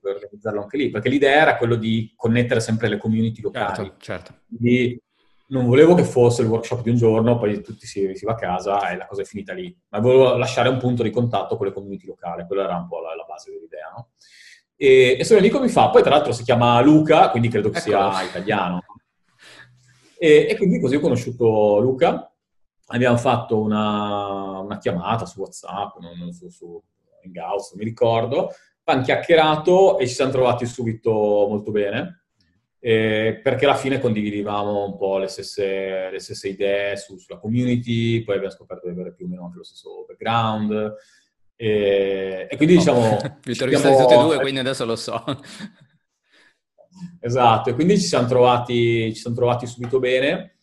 [0.00, 3.74] organizzarlo anche lì, perché l'idea era quello di connettere sempre le community locali.
[3.74, 4.34] Certo, certo.
[4.46, 5.00] Quindi
[5.48, 8.36] non volevo che fosse il workshop di un giorno, poi tutti si, si, va a
[8.36, 11.66] casa e la cosa è finita lì, ma volevo lasciare un punto di contatto con
[11.66, 14.10] le community locali, quella era un po' la, la base dell'idea, no?
[14.76, 17.78] E, e suo amico mi fa, poi tra l'altro si chiama Luca, quindi credo che
[17.78, 17.88] ecco.
[17.88, 18.84] sia italiano.
[20.18, 22.32] E, e, quindi così ho conosciuto Luca,
[22.86, 26.82] abbiamo fatto una, una chiamata su WhatsApp, non, non su, su
[27.24, 28.50] Hangouts, non mi ricordo,
[28.82, 32.24] abbiamo chiacchierato e ci siamo trovati subito molto bene,
[32.80, 38.22] eh, perché alla fine condividevamo un po' le stesse, le stesse idee su, sulla community,
[38.24, 40.94] poi abbiamo scoperto di avere più o meno anche lo stesso background,
[41.54, 43.18] e, e quindi diciamo...
[43.44, 45.22] Vi ho visto tutti e due, quindi adesso lo so.
[47.20, 50.58] Esatto, e quindi ci siamo trovati, ci siamo trovati subito bene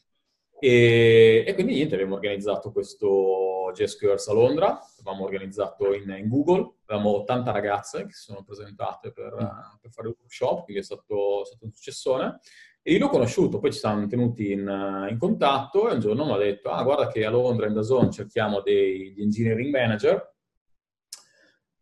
[0.57, 6.77] e, e, quindi niente, abbiamo organizzato questo JSQRS a Londra, l'abbiamo organizzato in, in, Google,
[6.85, 9.79] avevamo 80 ragazze che si sono presentate per, mm.
[9.81, 12.39] per fare il workshop, quindi è stato, è stato un successone.
[12.81, 16.33] E lì l'ho conosciuto, poi ci siamo tenuti in, in, contatto e un giorno mi
[16.33, 20.34] ha detto, ah guarda che a Londra in Dazon cerchiamo degli engineering manager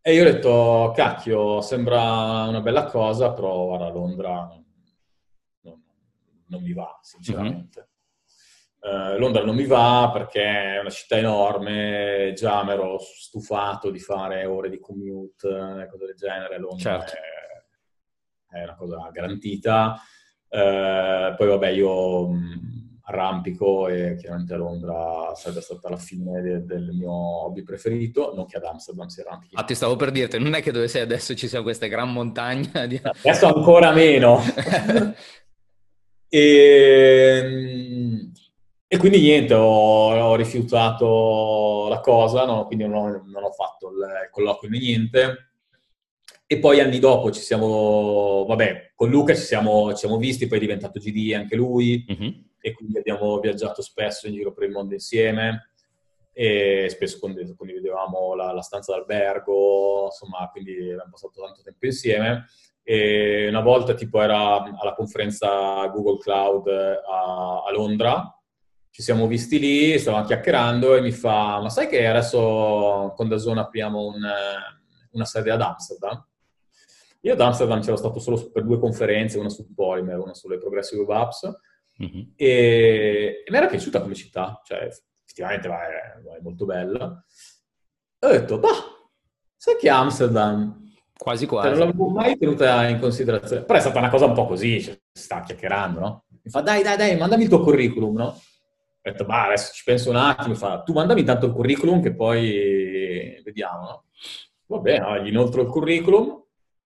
[0.06, 4.66] e io ho detto, cacchio, sembra una bella cosa, però guarda, Londra non,
[5.62, 5.82] non,
[6.48, 7.80] non mi va, sinceramente.
[8.86, 9.14] Mm-hmm.
[9.14, 10.44] Uh, Londra non mi va perché
[10.76, 16.16] è una città enorme, già mi ero stufato di fare ore di commute cose del
[16.16, 17.14] genere, Londra certo.
[18.50, 20.02] è, è, una cosa garantita.
[20.50, 26.66] Uh, poi vabbè, io mh, arrampico e chiaramente a Londra sarebbe stata la fine de-
[26.66, 29.56] del mio hobby preferito, non che ad Amsterdam si arrampichi.
[29.56, 32.12] Ah, ti stavo per dirti, non è che dove sei adesso ci sia questa gran
[32.12, 33.00] montagna di...
[33.02, 34.40] Adesso ancora meno.
[36.30, 38.32] e ehm,
[38.94, 42.68] e quindi niente, ho, ho rifiutato la cosa, no?
[42.68, 45.54] quindi non ho, non ho, fatto il colloquio né niente.
[46.46, 50.60] E poi anni dopo ci siamo, vabbè, con Luca ci siamo, ci siamo visti, poi
[50.60, 52.32] è diventato GD anche lui, mm-hmm.
[52.66, 55.72] E quindi abbiamo viaggiato spesso in giro per il mondo insieme,
[56.32, 62.46] e spesso condividevamo la, la stanza d'albergo, insomma, quindi abbiamo passato tanto tempo insieme.
[62.82, 68.34] E una volta tipo era alla conferenza Google Cloud a, a Londra,
[68.92, 73.38] ci siamo visti lì, stavamo chiacchierando e mi fa, ma sai che adesso con Da
[73.38, 74.22] Zone apriamo un,
[75.12, 76.26] una sede ad Amsterdam?
[77.22, 81.06] Io ad Amsterdam c'ero stato solo per due conferenze, una su Polymer, una sulle Progressive
[81.14, 81.52] Apps,
[82.02, 82.32] mm-hmm.
[82.36, 84.90] e, e, mi era piaciuta come città, cioè
[85.24, 87.24] effettivamente va, è, è, molto bella.
[88.20, 88.70] E ho detto, bah,
[89.56, 90.82] sai che Amsterdam...
[91.16, 91.68] Quasi quasi.
[91.68, 93.64] Cioè, non l'avevo mai tenuta in considerazione.
[93.64, 96.26] Però è stata una cosa un po' così, cioè, si sta chiacchierando, no?
[96.44, 98.26] Mi fa, dai, dai, dai, mandami il tuo curriculum, no?
[98.26, 102.16] Ho detto, ma adesso ci penso un attimo, fa, tu mandami tanto il curriculum che
[102.16, 104.06] poi vediamo, no?
[104.66, 106.42] Va bene, gli inoltro il curriculum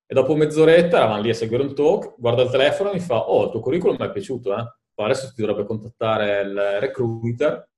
[0.06, 3.30] e dopo mezz'oretta eravamo lì a seguire un talk, guarda il telefono e mi fa,
[3.30, 4.66] oh, il tuo curriculum mi è piaciuto, eh?
[5.04, 7.70] Adesso ti dovrebbe contattare il recruiter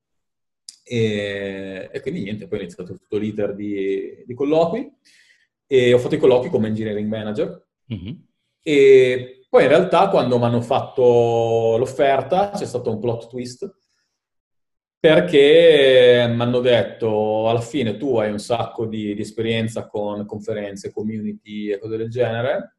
[0.84, 4.92] e, e quindi niente, poi ho iniziato tutto l'iter di, di, colloqui
[5.68, 8.16] e ho fatto i colloqui come engineering manager mm-hmm.
[8.64, 13.72] e poi in realtà quando mi hanno fatto l'offerta c'è stato un plot twist
[15.00, 20.92] perché mi hanno detto alla fine tu hai un sacco di, di, esperienza con conferenze,
[20.92, 22.79] community e cose del genere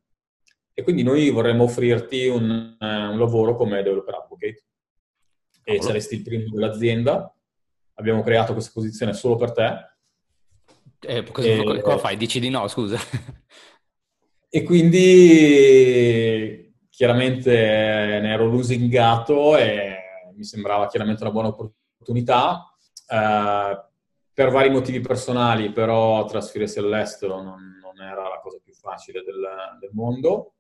[0.80, 4.64] e quindi noi vorremmo offrirti un, eh, un lavoro come developer advocate
[5.62, 5.82] e oh.
[5.82, 7.34] saresti il primo dell'azienda.
[7.94, 9.88] Abbiamo creato questa posizione solo per te.
[11.00, 12.16] Eh, cosa, e, cosa fai?
[12.16, 12.98] Dici di no, scusa.
[14.52, 19.96] E quindi chiaramente ne ero lusingato e
[20.34, 22.74] mi sembrava chiaramente una buona opportunità opportunità.
[23.06, 23.84] Eh,
[24.32, 29.46] per vari motivi personali, però, trasferirsi all'estero non, non era la cosa più facile del,
[29.78, 30.54] del mondo.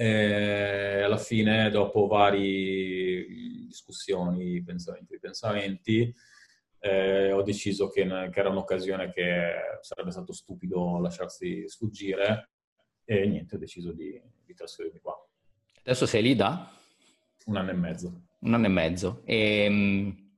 [0.00, 3.26] E alla fine, dopo varie
[3.66, 6.14] discussioni, pensamenti, ripensamenti,
[6.78, 12.50] eh, ho deciso che, che, era un'occasione che sarebbe stato stupido lasciarsi sfuggire
[13.04, 15.16] e niente, ho deciso di, di trasferirmi qua.
[15.80, 16.70] Adesso sei lì da?
[17.46, 18.22] Un anno e mezzo.
[18.38, 19.22] Un anno e mezzo.
[19.24, 20.30] E, ehm,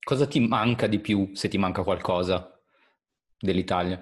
[0.00, 2.56] cosa ti manca di più, se ti manca qualcosa,
[3.36, 3.98] dell'Italia?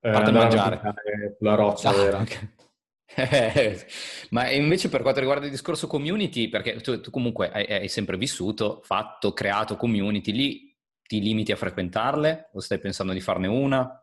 [0.00, 1.36] Eh, a mangiare.
[1.38, 2.18] La roccia, ah, vera.
[2.18, 2.56] Okay.
[4.30, 8.16] Ma invece per quanto riguarda il discorso community, perché tu, tu comunque hai, hai, sempre
[8.16, 14.02] vissuto, fatto, creato community, lì ti limiti a frequentarle o stai pensando di farne una?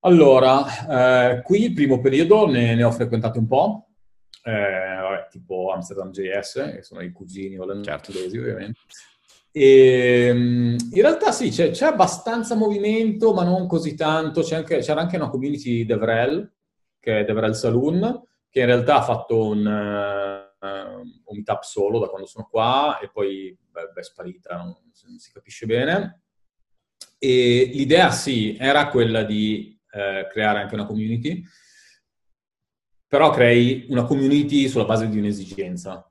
[0.00, 3.86] Allora, eh, qui il primo periodo ne, ne ho frequentate un po',
[4.44, 8.38] eh, vabbè, tipo Amsterdam JS, che sono i cugini olandesi certo.
[8.38, 8.80] ovviamente.
[9.52, 14.44] E, ehm, in realtà sì, c'è, c'è, abbastanza movimento, ma non così tanto.
[14.50, 16.50] Anche, c'era anche una community Devrel,
[17.02, 22.06] che è Devrel Saloon, che in realtà ha fatto un, uh, un meetup solo da
[22.06, 24.66] quando sono qua e poi beh, è sparita, non,
[25.06, 26.22] non, si capisce bene.
[27.18, 31.42] E l'idea sì, era quella di uh, creare anche una community,
[33.08, 36.08] però crei una community sulla base di un'esigenza.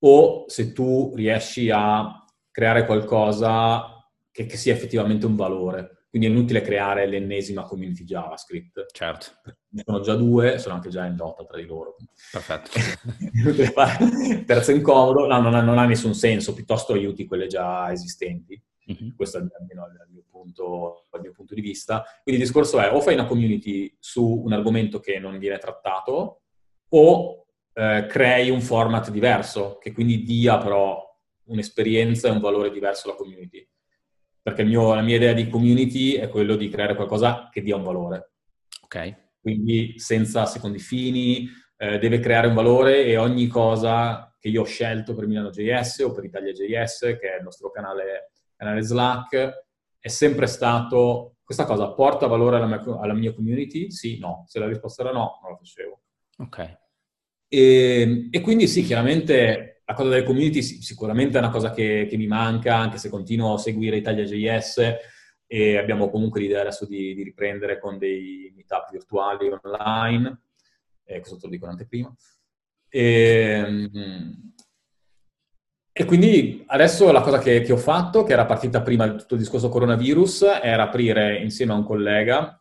[0.00, 6.01] O se tu riesci a creare qualcosa che, che sia effettivamente un valore.
[6.12, 8.84] Quindi è inutile creare l'ennesima community JavaScript.
[8.92, 9.30] Certo.
[9.70, 11.96] Ne sono già due, sono anche già in lotta tra di loro.
[12.30, 12.68] Perfetto.
[14.44, 18.62] terzo incomodo, no, non ha, non ha nessun senso, piuttosto aiuti quelle già esistenti.
[18.92, 19.14] Mm-hmm.
[19.16, 22.02] Questo è almeno il mio, punto, il mio punto di vista.
[22.22, 26.42] Quindi il discorso è o fai una community su un argomento che non viene trattato
[26.90, 31.02] o eh, crei un format diverso che quindi dia però
[31.44, 33.66] un'esperienza e un valore diverso alla community.
[34.42, 37.84] Perché mio, la mia idea di community è quello di creare qualcosa che dia un
[37.84, 38.32] valore.
[38.82, 39.30] Ok.
[39.40, 44.64] Quindi senza secondi fini, eh, deve creare un valore e ogni cosa che io ho
[44.64, 48.32] scelto per Milano JS o per Italia JS, che è il nostro canale
[48.62, 49.66] canale Slack,
[49.98, 53.90] è sempre stato questa cosa porta valore alla mia, alla mia, community?
[53.90, 54.44] Sì, no.
[54.46, 56.00] Se la risposta era no, non la facevo.
[56.38, 56.78] Ok.
[57.48, 62.16] E, e, quindi sì, chiaramente la cosa delle community sicuramente è una cosa che, che
[62.16, 64.96] mi manca, anche se continuo a seguire Italia.js
[65.46, 70.40] e abbiamo comunque l'idea adesso di, di riprendere con dei meetup virtuali online,
[71.04, 72.14] eh, questo te lo dico in anteprima.
[72.88, 74.54] E, ehm,
[75.94, 79.34] e quindi adesso la cosa che, che, ho fatto, che era partita prima di tutto
[79.34, 82.56] il discorso coronavirus, era aprire insieme a un collega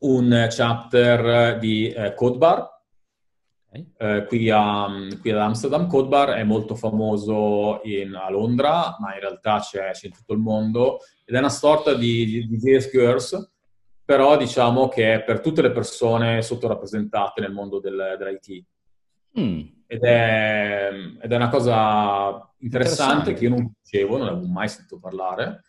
[0.00, 2.77] un chapter di eh, Codebar,
[3.70, 4.88] eh, qui, a,
[5.20, 5.86] qui, ad Amsterdam.
[5.86, 10.38] Codebar è molto famoso in, a Londra, ma in realtà c'è, c'è, in tutto il
[10.38, 13.52] mondo, ed è una sorta di, di, JS Girls,
[14.04, 18.64] però diciamo che è per tutte le persone sottorappresentate nel mondo del, dell'IT.
[19.38, 19.60] Mm.
[19.86, 20.90] Ed, è,
[21.20, 25.62] ed, è, una cosa interessante, interessante, che io non conoscevo, non avevo mai sentito parlare.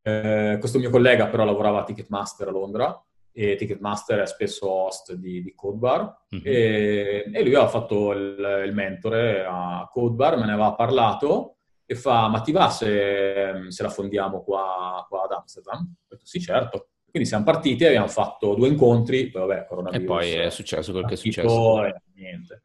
[0.00, 3.02] Eh, questo mio collega però lavorava a Ticketmaster a Londra
[3.38, 6.42] e Ticketmaster è spesso host di, di Codebar mm-hmm.
[6.44, 11.94] e, e, lui aveva fatto il, il, mentore a Codebar, me ne aveva parlato e
[11.94, 15.78] fa, ma ti va se, se la fondiamo qua, qua, ad Amsterdam?
[15.78, 16.88] Ho detto sì, certo.
[17.08, 20.02] Quindi siamo partiti, abbiamo fatto due incontri, poi vabbè, coronavirus.
[20.02, 21.84] E poi è successo quel che è successo.
[21.84, 22.62] E niente.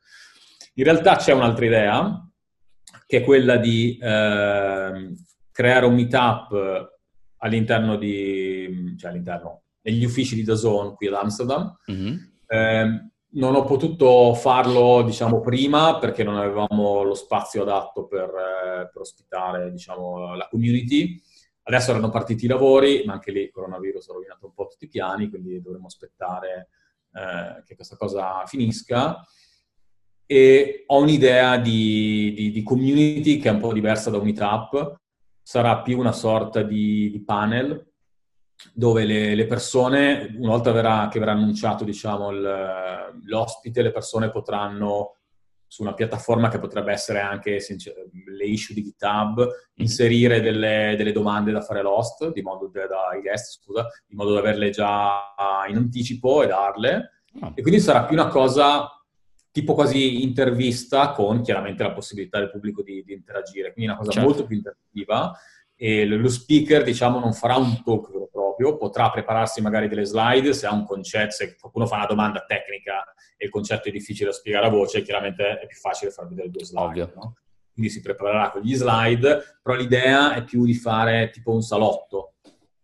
[0.74, 2.30] In realtà c'è un'altra idea,
[3.06, 5.14] che è quella di eh,
[5.52, 6.92] creare un meetup
[7.38, 8.96] all'interno di...
[8.98, 11.78] cioè all'interno, negli uffici di Dazon qui ad Amsterdam.
[11.92, 12.18] Mm-hmm.
[12.48, 18.90] Eh, non ho potuto farlo, diciamo, prima perché non avevamo lo spazio adatto per, eh,
[18.92, 21.20] per ospitare, diciamo, la community.
[21.64, 24.86] Adesso erano partiti i lavori, ma anche lì il coronavirus ha rovinato un po' tutti
[24.86, 26.70] i piani, quindi dovremo aspettare
[27.14, 29.26] eh, che questa cosa finisca.
[30.26, 34.96] E ho un'idea di, di, di, community che è un po' diversa da un meetup.
[35.42, 37.93] Sarà più una sorta di, di panel
[38.72, 44.30] dove le, le, persone, una volta verrà, che verrà annunciato diciamo, il, l'ospite, le persone
[44.30, 45.18] potranno
[45.74, 49.50] su una piattaforma che potrebbe essere anche le issue di GitHub, mm-hmm.
[49.78, 54.34] inserire delle, delle, domande da fare all'host, di modo da, da guest, scusa, di modo
[54.34, 55.34] da averle già
[55.68, 57.24] in anticipo e darle.
[57.42, 57.54] Oh.
[57.56, 58.88] E quindi sarà più una cosa
[59.50, 64.12] tipo quasi intervista con chiaramente la possibilità del pubblico di, di interagire, quindi una cosa
[64.12, 64.28] certo.
[64.28, 65.32] molto più interattiva
[65.84, 70.54] e lo speaker diciamo non farà un talk vero proprio, potrà prepararsi magari delle slide
[70.54, 73.04] se ha un concetto, se qualcuno fa una domanda tecnica
[73.36, 76.50] e il concetto è difficile da spiegare a voce, chiaramente è più facile far vedere
[76.50, 77.12] due slide.
[77.16, 77.36] No?
[77.74, 82.36] Quindi si preparerà con gli slide, però l'idea è più di fare tipo un salotto,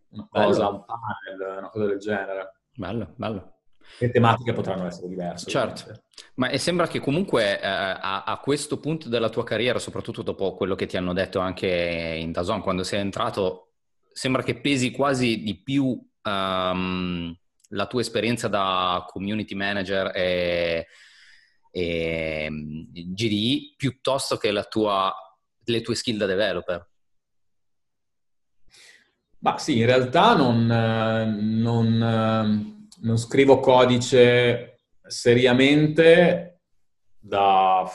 [0.09, 0.75] una cosa, bello.
[0.75, 2.53] un panel, una cosa del genere.
[2.75, 3.58] Bello, bello.
[3.97, 5.49] Le tematiche potranno essere diverse.
[5.49, 6.03] Certo, ovviamente.
[6.35, 10.75] ma sembra che comunque eh, a, a, questo punto della tua carriera, soprattutto dopo quello
[10.75, 13.71] che ti hanno detto anche in Dazon quando sei entrato,
[14.11, 17.35] sembra che pesi quasi di più um,
[17.69, 20.87] la tua esperienza da community manager e,
[21.71, 25.13] e GDI piuttosto che tua,
[25.63, 26.87] le tue skill da developer.
[29.41, 36.61] Ma sì, in realtà non, non, non scrivo codice seriamente
[37.17, 37.89] da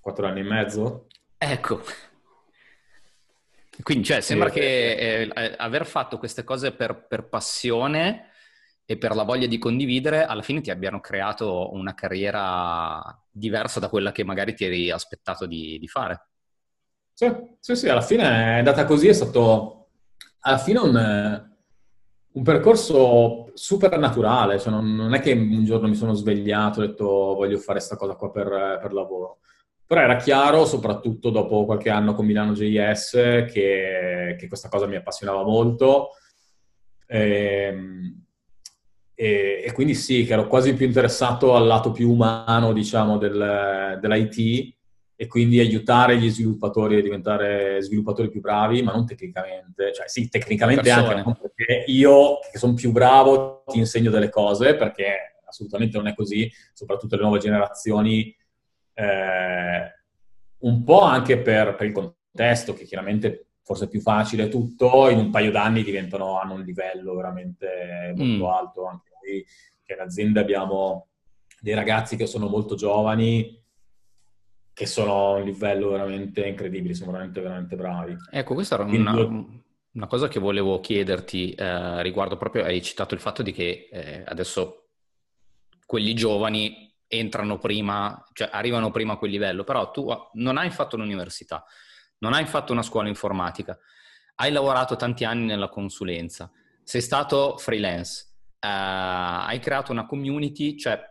[0.00, 1.06] quattro anni e mezzo.
[1.36, 1.82] Ecco.
[3.82, 8.30] Quindi, cioè, sembra che eh, eh, aver fatto queste cose per, per, passione
[8.84, 13.00] e per la voglia di condividere, alla fine ti abbiano creato una carriera
[13.30, 16.28] diversa da quella che magari ti eri aspettato di, di fare.
[17.12, 19.90] Sì, sì, sì, alla fine è andata così, è stato
[20.40, 21.47] alla fine un,
[22.30, 26.84] un percorso super naturale, cioè non, non, è che un giorno mi sono svegliato e
[26.84, 29.38] ho detto voglio fare questa cosa qua per, per lavoro
[29.88, 33.12] però era chiaro, soprattutto dopo qualche anno con Milano JS,
[33.50, 36.10] che, che questa cosa mi appassionava molto.
[37.06, 37.20] E,
[37.72, 38.24] ehm,
[39.14, 43.98] e, e, quindi sì, che ero quasi più interessato al lato più umano, diciamo, del,
[43.98, 44.76] dell'IT
[45.20, 49.92] e quindi aiutare gli sviluppatori a diventare sviluppatori più bravi, ma non tecnicamente.
[49.92, 55.40] Cioè sì, tecnicamente anche, perché io, che sono più bravo, ti insegno delle cose, perché
[55.44, 58.32] assolutamente non è così, soprattutto le nuove generazioni
[58.94, 59.92] eh,
[60.58, 65.18] un po' anche per, per, il contesto, che chiaramente forse è più facile tutto, in
[65.18, 68.48] un paio d'anni diventano, hanno un livello veramente molto mm.
[68.48, 68.86] alto.
[68.86, 69.44] Anche noi,
[69.82, 71.08] che in azienda abbiamo
[71.60, 73.57] dei ragazzi che sono molto giovani,
[74.78, 78.16] che sono a un livello veramente incredibile, sono veramente, veramente bravi.
[78.30, 83.20] Ecco, questa era una, una cosa che volevo chiederti eh, riguardo proprio, hai citato il
[83.20, 84.90] fatto di che eh, adesso
[85.84, 90.96] quelli giovani entrano prima, cioè arrivano prima a quel livello, però tu non hai fatto
[90.96, 91.64] l'università,
[92.18, 93.76] non hai fatto una scuola informatica,
[94.36, 96.52] hai lavorato tanti anni nella consulenza,
[96.84, 98.26] sei stato freelance,
[98.60, 101.02] eh, hai creato una community, cioè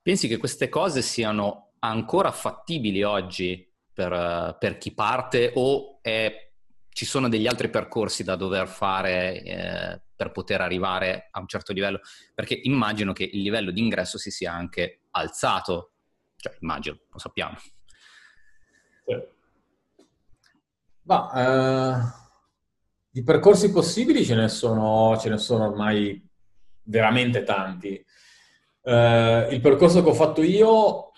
[0.00, 6.52] pensi che queste cose siano ancora fattibili oggi per, per chi parte o è,
[6.88, 11.72] ci sono degli altri percorsi da dover fare eh, per poter arrivare a un certo
[11.72, 12.00] livello?
[12.34, 15.92] Perché immagino che il livello di ingresso si sia anche alzato,
[16.36, 17.56] cioè immagino, lo sappiamo.
[19.06, 19.32] Sì.
[21.02, 22.22] Ma, uh,
[23.10, 26.26] di percorsi possibili ce ne, sono, ce ne sono ormai
[26.84, 28.04] veramente tanti.
[28.80, 31.12] Uh, il percorso che ho fatto io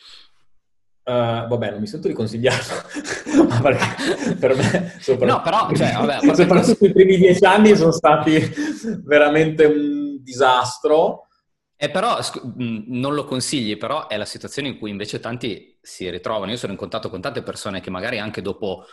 [1.08, 2.82] Uh, vabbè, non mi sento di consigliarlo,
[4.40, 5.24] per me, sopra...
[5.24, 8.42] no, però, cioè, vabbè, soprattutto i primi dieci anni sono stati
[9.04, 11.28] veramente un disastro.
[11.76, 12.18] E però
[12.56, 16.50] non lo consigli, però è la situazione in cui invece tanti si ritrovano.
[16.50, 18.86] Io sono in contatto con tante persone che magari anche dopo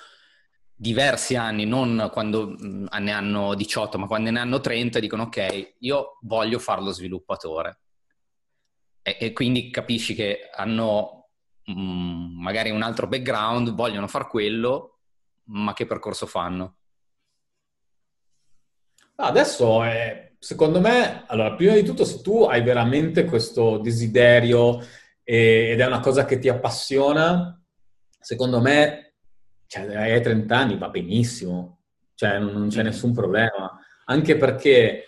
[0.75, 6.19] diversi anni, non quando ne hanno 18, ma quando ne hanno 30, dicono ok, io
[6.21, 7.79] voglio fare lo sviluppatore.
[9.01, 11.22] E, e quindi capisci che hanno
[11.65, 14.99] mh, magari un altro background, vogliono fare quello,
[15.45, 16.77] ma che percorso fanno?
[19.15, 24.79] Adesso è, secondo me, allora, prima di tutto, se tu hai veramente questo desiderio
[25.23, 27.61] e, ed è una cosa che ti appassiona,
[28.19, 29.15] secondo me,
[29.67, 31.83] cioè, hai 30 anni, va benissimo,
[32.15, 32.85] cioè non, non c'è mm.
[32.85, 35.07] nessun problema, anche perché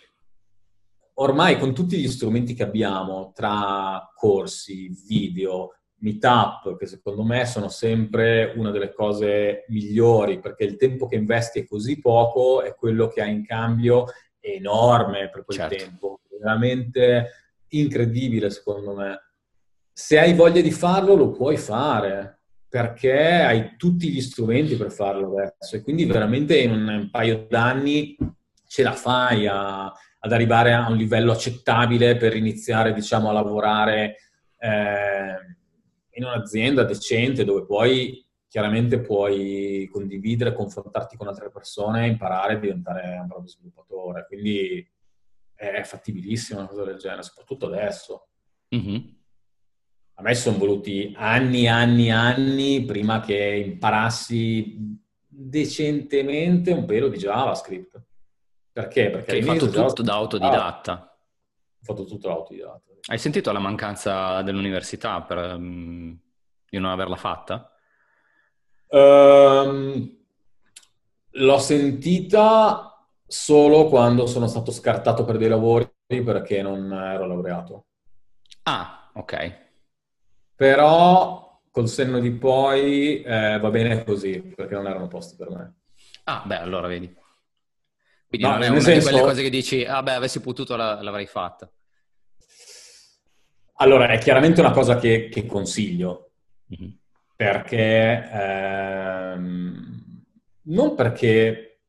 [1.15, 7.69] ormai con tutti gli strumenti che abbiamo, tra corsi, video, meetup, che secondo me sono
[7.69, 13.07] sempre una delle cose migliori, perché il tempo che investi è così poco e quello
[13.07, 14.05] che hai in cambio
[14.39, 15.75] è enorme per quel certo.
[15.75, 17.29] tempo, veramente
[17.69, 19.19] incredibile secondo me.
[19.91, 25.31] Se hai voglia di farlo, lo puoi fare, perché hai tutti gli strumenti per farlo
[25.37, 28.17] adesso e quindi veramente in un paio d'anni
[28.67, 34.17] ce la fai a, ad arrivare a un livello accettabile per iniziare, diciamo, a lavorare
[34.57, 35.54] eh,
[36.15, 43.17] in un'azienda decente dove poi chiaramente puoi condividere, confrontarti con altre persone, imparare e diventare
[43.19, 44.25] un bravo sviluppatore.
[44.27, 44.87] Quindi
[45.53, 48.29] è fattibilissima una cosa del genere, soprattutto adesso.
[48.73, 48.95] Mm-hmm.
[50.17, 54.97] A me sono voluti anni, anni, anni prima che imparassi
[55.27, 58.01] decentemente un pelo di JavaScript.
[58.71, 59.09] Perché?
[59.09, 61.14] Perché hai fatto tutto da autodidatta.
[61.85, 62.81] Fatto tutto da autodidatta.
[63.07, 66.17] Hai sentito la mancanza dell'università per, um,
[66.67, 67.71] di non averla fatta?
[68.87, 70.17] Um,
[71.29, 77.85] l'ho sentita solo quando sono stato scartato per dei lavori perché non ero laureato.
[78.63, 79.63] Ah, ok.
[80.55, 85.75] Però col senno di poi eh, va bene così, perché non erano posti per me.
[86.23, 87.15] Ah, beh, allora vedi.
[88.27, 89.07] Quindi no, non è una senso...
[89.07, 91.69] di quelle cose che dici, ah beh, avessi potuto l'avrei fatta.
[93.77, 96.31] Allora, è chiaramente una cosa che, che consiglio,
[96.73, 96.91] mm-hmm.
[97.35, 100.23] perché ehm,
[100.63, 101.81] non perché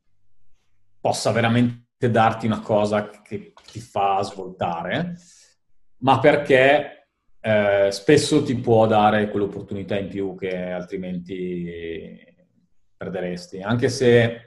[1.00, 5.16] possa veramente darti una cosa che ti fa svoltare,
[5.98, 7.08] ma perché
[7.40, 12.34] eh, spesso ti può dare quell'opportunità in più che altrimenti
[12.96, 13.60] perderesti.
[13.60, 14.45] Anche se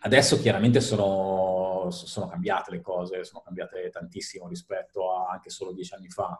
[0.00, 1.56] adesso chiaramente sono
[1.90, 6.38] sono cambiate le cose, sono cambiate tantissimo rispetto a anche solo dieci anni fa.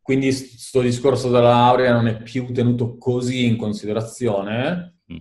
[0.00, 5.18] Quindi questo discorso della laurea non è più tenuto così in considerazione, mm.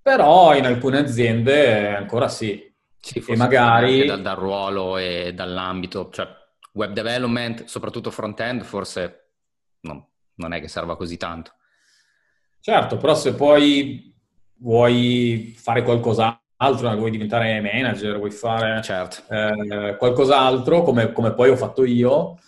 [0.00, 2.64] però in alcune aziende ancora sì.
[2.98, 6.26] Sì, e magari dal, dal, ruolo e dall'ambito, cioè
[6.72, 9.34] web development, soprattutto front-end, forse
[9.80, 11.52] no, non è che serva così tanto.
[12.58, 14.15] Certo, però se poi
[14.58, 19.22] vuoi fare qualcos'altro altro, vuoi diventare manager, vuoi fare certo.
[19.32, 22.38] eh, qualcos'altro, come, come, poi ho fatto io,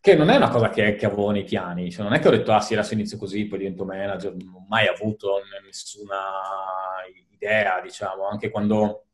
[0.00, 2.32] che non è una cosa che, che, avevo nei piani, cioè non è che ho
[2.32, 6.16] detto, ah sì, adesso inizio così, poi divento manager, non ho mai avuto nessuna
[7.32, 9.06] idea, diciamo, anche quando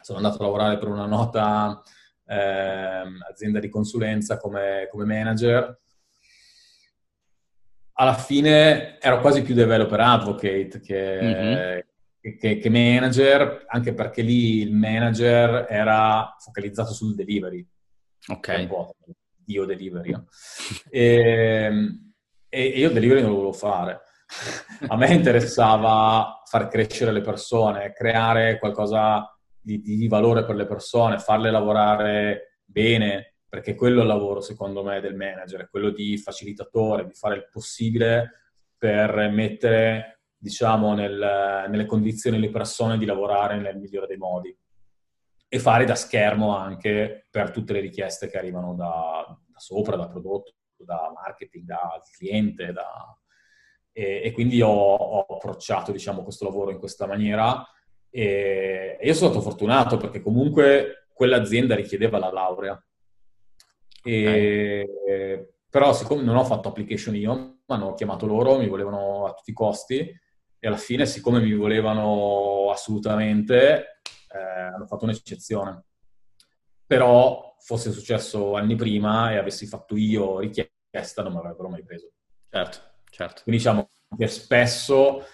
[0.00, 1.82] sono andato a lavorare per una nota
[2.26, 5.80] eh, azienda di consulenza come, come manager,
[7.94, 11.78] alla fine ero quasi più developer advocate che, mm-hmm
[12.38, 17.66] che, che, manager, anche perché lì il manager era focalizzato sul delivery.
[18.28, 18.68] Ok.
[19.46, 20.10] Io delivery.
[20.12, 20.26] No?
[20.90, 24.00] E, e, io delivery non lo volevo fare.
[24.88, 29.28] A me interessava far crescere le persone, creare qualcosa
[29.60, 34.82] di, di valore per le persone, farle lavorare bene, perché quello è il lavoro, secondo
[34.82, 41.66] me, del manager, è quello di facilitatore, di fare il possibile per mettere diciamo, nel,
[41.68, 44.52] nelle condizioni le persone di lavorare nel migliore dei modi
[45.46, 50.08] e fare da schermo anche per tutte le richieste che arrivano da, da sopra, da
[50.08, 53.16] prodotto, da marketing, dal cliente, da,
[53.92, 57.64] e, e quindi ho, ho, approcciato diciamo, questo lavoro in questa maniera
[58.10, 62.84] e, e io sono stato fortunato perché comunque quell'azienda richiedeva la laurea.
[64.04, 65.52] E, okay.
[65.74, 69.50] Però siccome non ho fatto application io, mi hanno chiamato loro, mi volevano a tutti
[69.50, 74.00] i costi e alla fine, siccome mi volevano assolutamente,
[74.32, 75.82] eh, hanno fatto un'eccezione.
[76.86, 82.12] Però fosse successo anni prima e avessi fatto io richiesta, non mi avrebbero mai preso.
[82.48, 82.78] Certo,
[83.10, 83.42] certo.
[83.42, 85.24] Quindi diciamo che spesso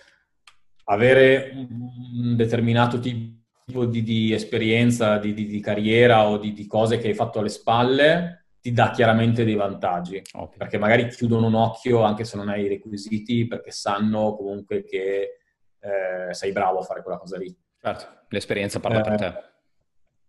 [0.85, 7.09] avere un determinato tipo di, di esperienza, di, di, di, carriera o di, cose che
[7.09, 10.59] hai fatto alle spalle ti dà chiaramente dei vantaggi, okay.
[10.59, 15.39] perché magari chiudono un occhio anche se non hai i requisiti, perché sanno comunque che
[15.79, 17.55] eh, sei bravo a fare quella cosa lì.
[17.81, 19.45] Certo, l'esperienza parla eh, per te.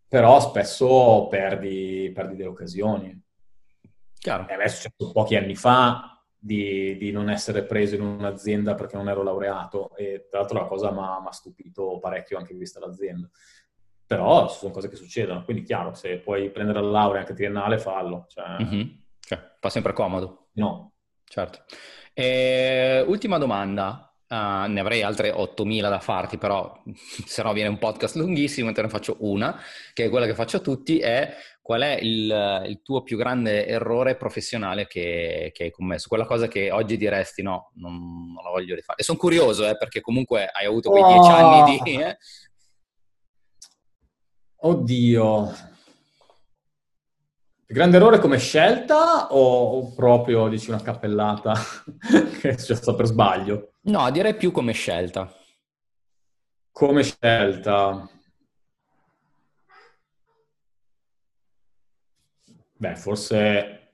[0.08, 3.22] Però spesso perdi, perdi delle occasioni.
[4.18, 4.48] Chiaro.
[4.48, 8.76] E a me è successo pochi anni fa di, di, non essere preso in un'azienda
[8.76, 12.80] perché non ero laureato e tra l'altro la cosa mi ha stupito parecchio anche vista
[12.80, 13.30] l'azienda
[14.16, 18.26] però sono cose che succedono, quindi chiaro, se puoi prendere la laurea anche triennale, fallo.
[18.28, 18.62] Cioè...
[18.62, 18.88] Mm-hmm.
[19.22, 20.50] cioè fa sempre comodo.
[20.56, 20.92] No.
[21.24, 21.64] Certo.
[22.14, 26.84] E, ultima domanda, uh, ne avrei altre 8.000 da farti, però
[27.26, 29.58] se no viene un podcast lunghissimo, te ne faccio una,
[29.94, 33.66] che è quella che faccio a tutti, è qual è il, il tuo più grande
[33.66, 36.10] errore professionale che, che, hai commesso?
[36.10, 37.94] Quella cosa che oggi diresti no, non,
[38.34, 39.00] non la voglio rifare.
[39.00, 41.34] E sono curioso, eh, perché comunque hai avuto quei dieci oh.
[41.34, 42.02] anni di...
[42.02, 42.18] Eh,
[44.64, 45.52] Oddio.
[47.66, 51.54] Il grande errore come scelta o, proprio, dici, una cappellata
[52.40, 53.74] che è successo per sbaglio?
[53.86, 55.34] No, direi più come scelta.
[56.72, 58.08] Come scelta?
[62.74, 63.94] Beh, forse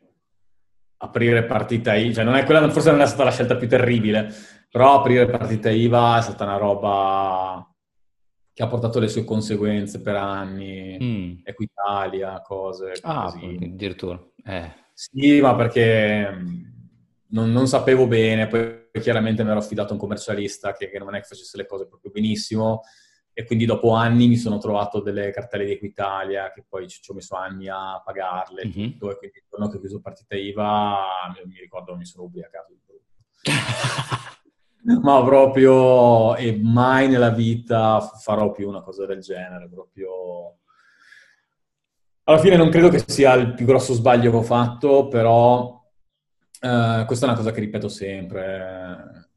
[0.98, 4.34] aprire partita IVA, cioè non è quella, forse non è stata la scelta più terribile,
[4.70, 7.77] però aprire partita IVA è stata una roba
[8.58, 11.42] che ha portato le sue conseguenze per anni, mm.
[11.44, 13.56] Equitalia, cose ah, così.
[13.62, 14.20] addirittura.
[14.44, 14.74] Eh.
[14.96, 16.64] Sì, ma perché mm,
[17.28, 21.14] non, non, sapevo bene, poi chiaramente mi ero affidato a un commercialista che, che, non
[21.14, 22.82] è che facesse le cose proprio benissimo
[23.32, 27.12] e quindi dopo anni mi sono trovato delle cartelle di Equitalia che poi ci, ci
[27.12, 28.90] ho messo anni a pagarle mm-hmm.
[28.90, 32.24] tutto, e quindi il giorno che ho chiuso partita IVA mi, mi ricordo mi sono
[32.24, 32.74] ubriacato
[34.96, 40.56] ma proprio, e mai nella vita farò più una cosa del genere, proprio...
[42.24, 45.82] Alla fine non credo che sia il più grosso sbaglio che ho fatto, però
[46.60, 49.28] eh, questa è una cosa che ripeto sempre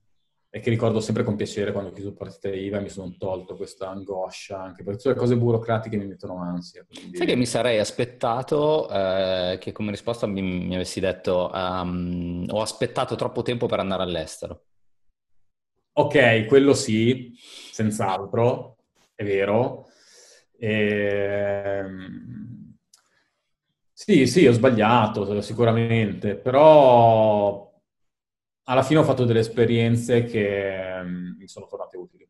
[0.51, 3.15] eh, e che ricordo sempre con piacere quando ho chiuso partita IVA e mi sono
[3.17, 6.85] tolto questa angoscia, anche perché le cose burocratiche mi mettono ansia.
[6.85, 7.17] Quindi...
[7.17, 12.61] Sai che mi sarei aspettato eh, che come risposta mi, mi avessi detto um, ho
[12.61, 14.63] aspettato troppo tempo per andare all'estero.
[15.93, 17.33] Ok, quello sì,
[17.73, 18.77] senz'altro,
[19.15, 19.87] è vero.
[20.59, 22.75] Ehm...
[23.93, 27.71] Sì, sì, ho sbagliato sicuramente, però
[28.65, 32.29] alla fine ho fatto delle esperienze che mm, mi sono tornate utili.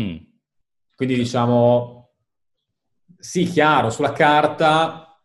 [0.00, 0.16] Mm.
[0.94, 2.10] Quindi diciamo,
[3.18, 5.18] sì, chiaro, sulla carta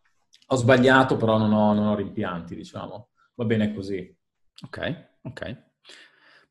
[0.46, 3.08] ho sbagliato, però non ho, non ho rimpianti, diciamo.
[3.34, 4.14] Va bene così.
[4.64, 5.71] Ok, ok.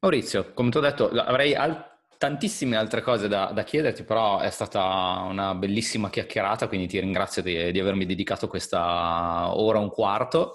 [0.01, 4.49] Maurizio, come ti ho detto, avrei al- tantissime altre cose da, da, chiederti, però è
[4.49, 4.81] stata
[5.27, 10.53] una bellissima chiacchierata, quindi ti ringrazio di, di avermi dedicato questa ora e un quarto.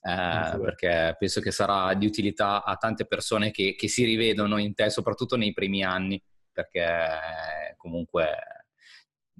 [0.00, 4.72] Eh, perché penso che sarà di utilità a tante persone che, che, si rivedono in
[4.72, 8.36] te, soprattutto nei primi anni, perché comunque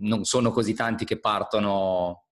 [0.01, 2.25] non sono così tanti che partono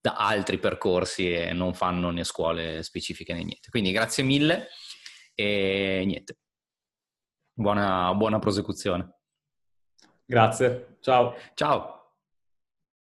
[0.00, 3.68] da altri percorsi e non fanno né scuole specifiche né niente.
[3.68, 4.68] Quindi grazie mille.
[5.38, 6.38] E niente,
[7.52, 9.14] buona, buona prosecuzione.
[10.24, 11.34] Grazie, ciao.
[11.54, 11.95] Ciao.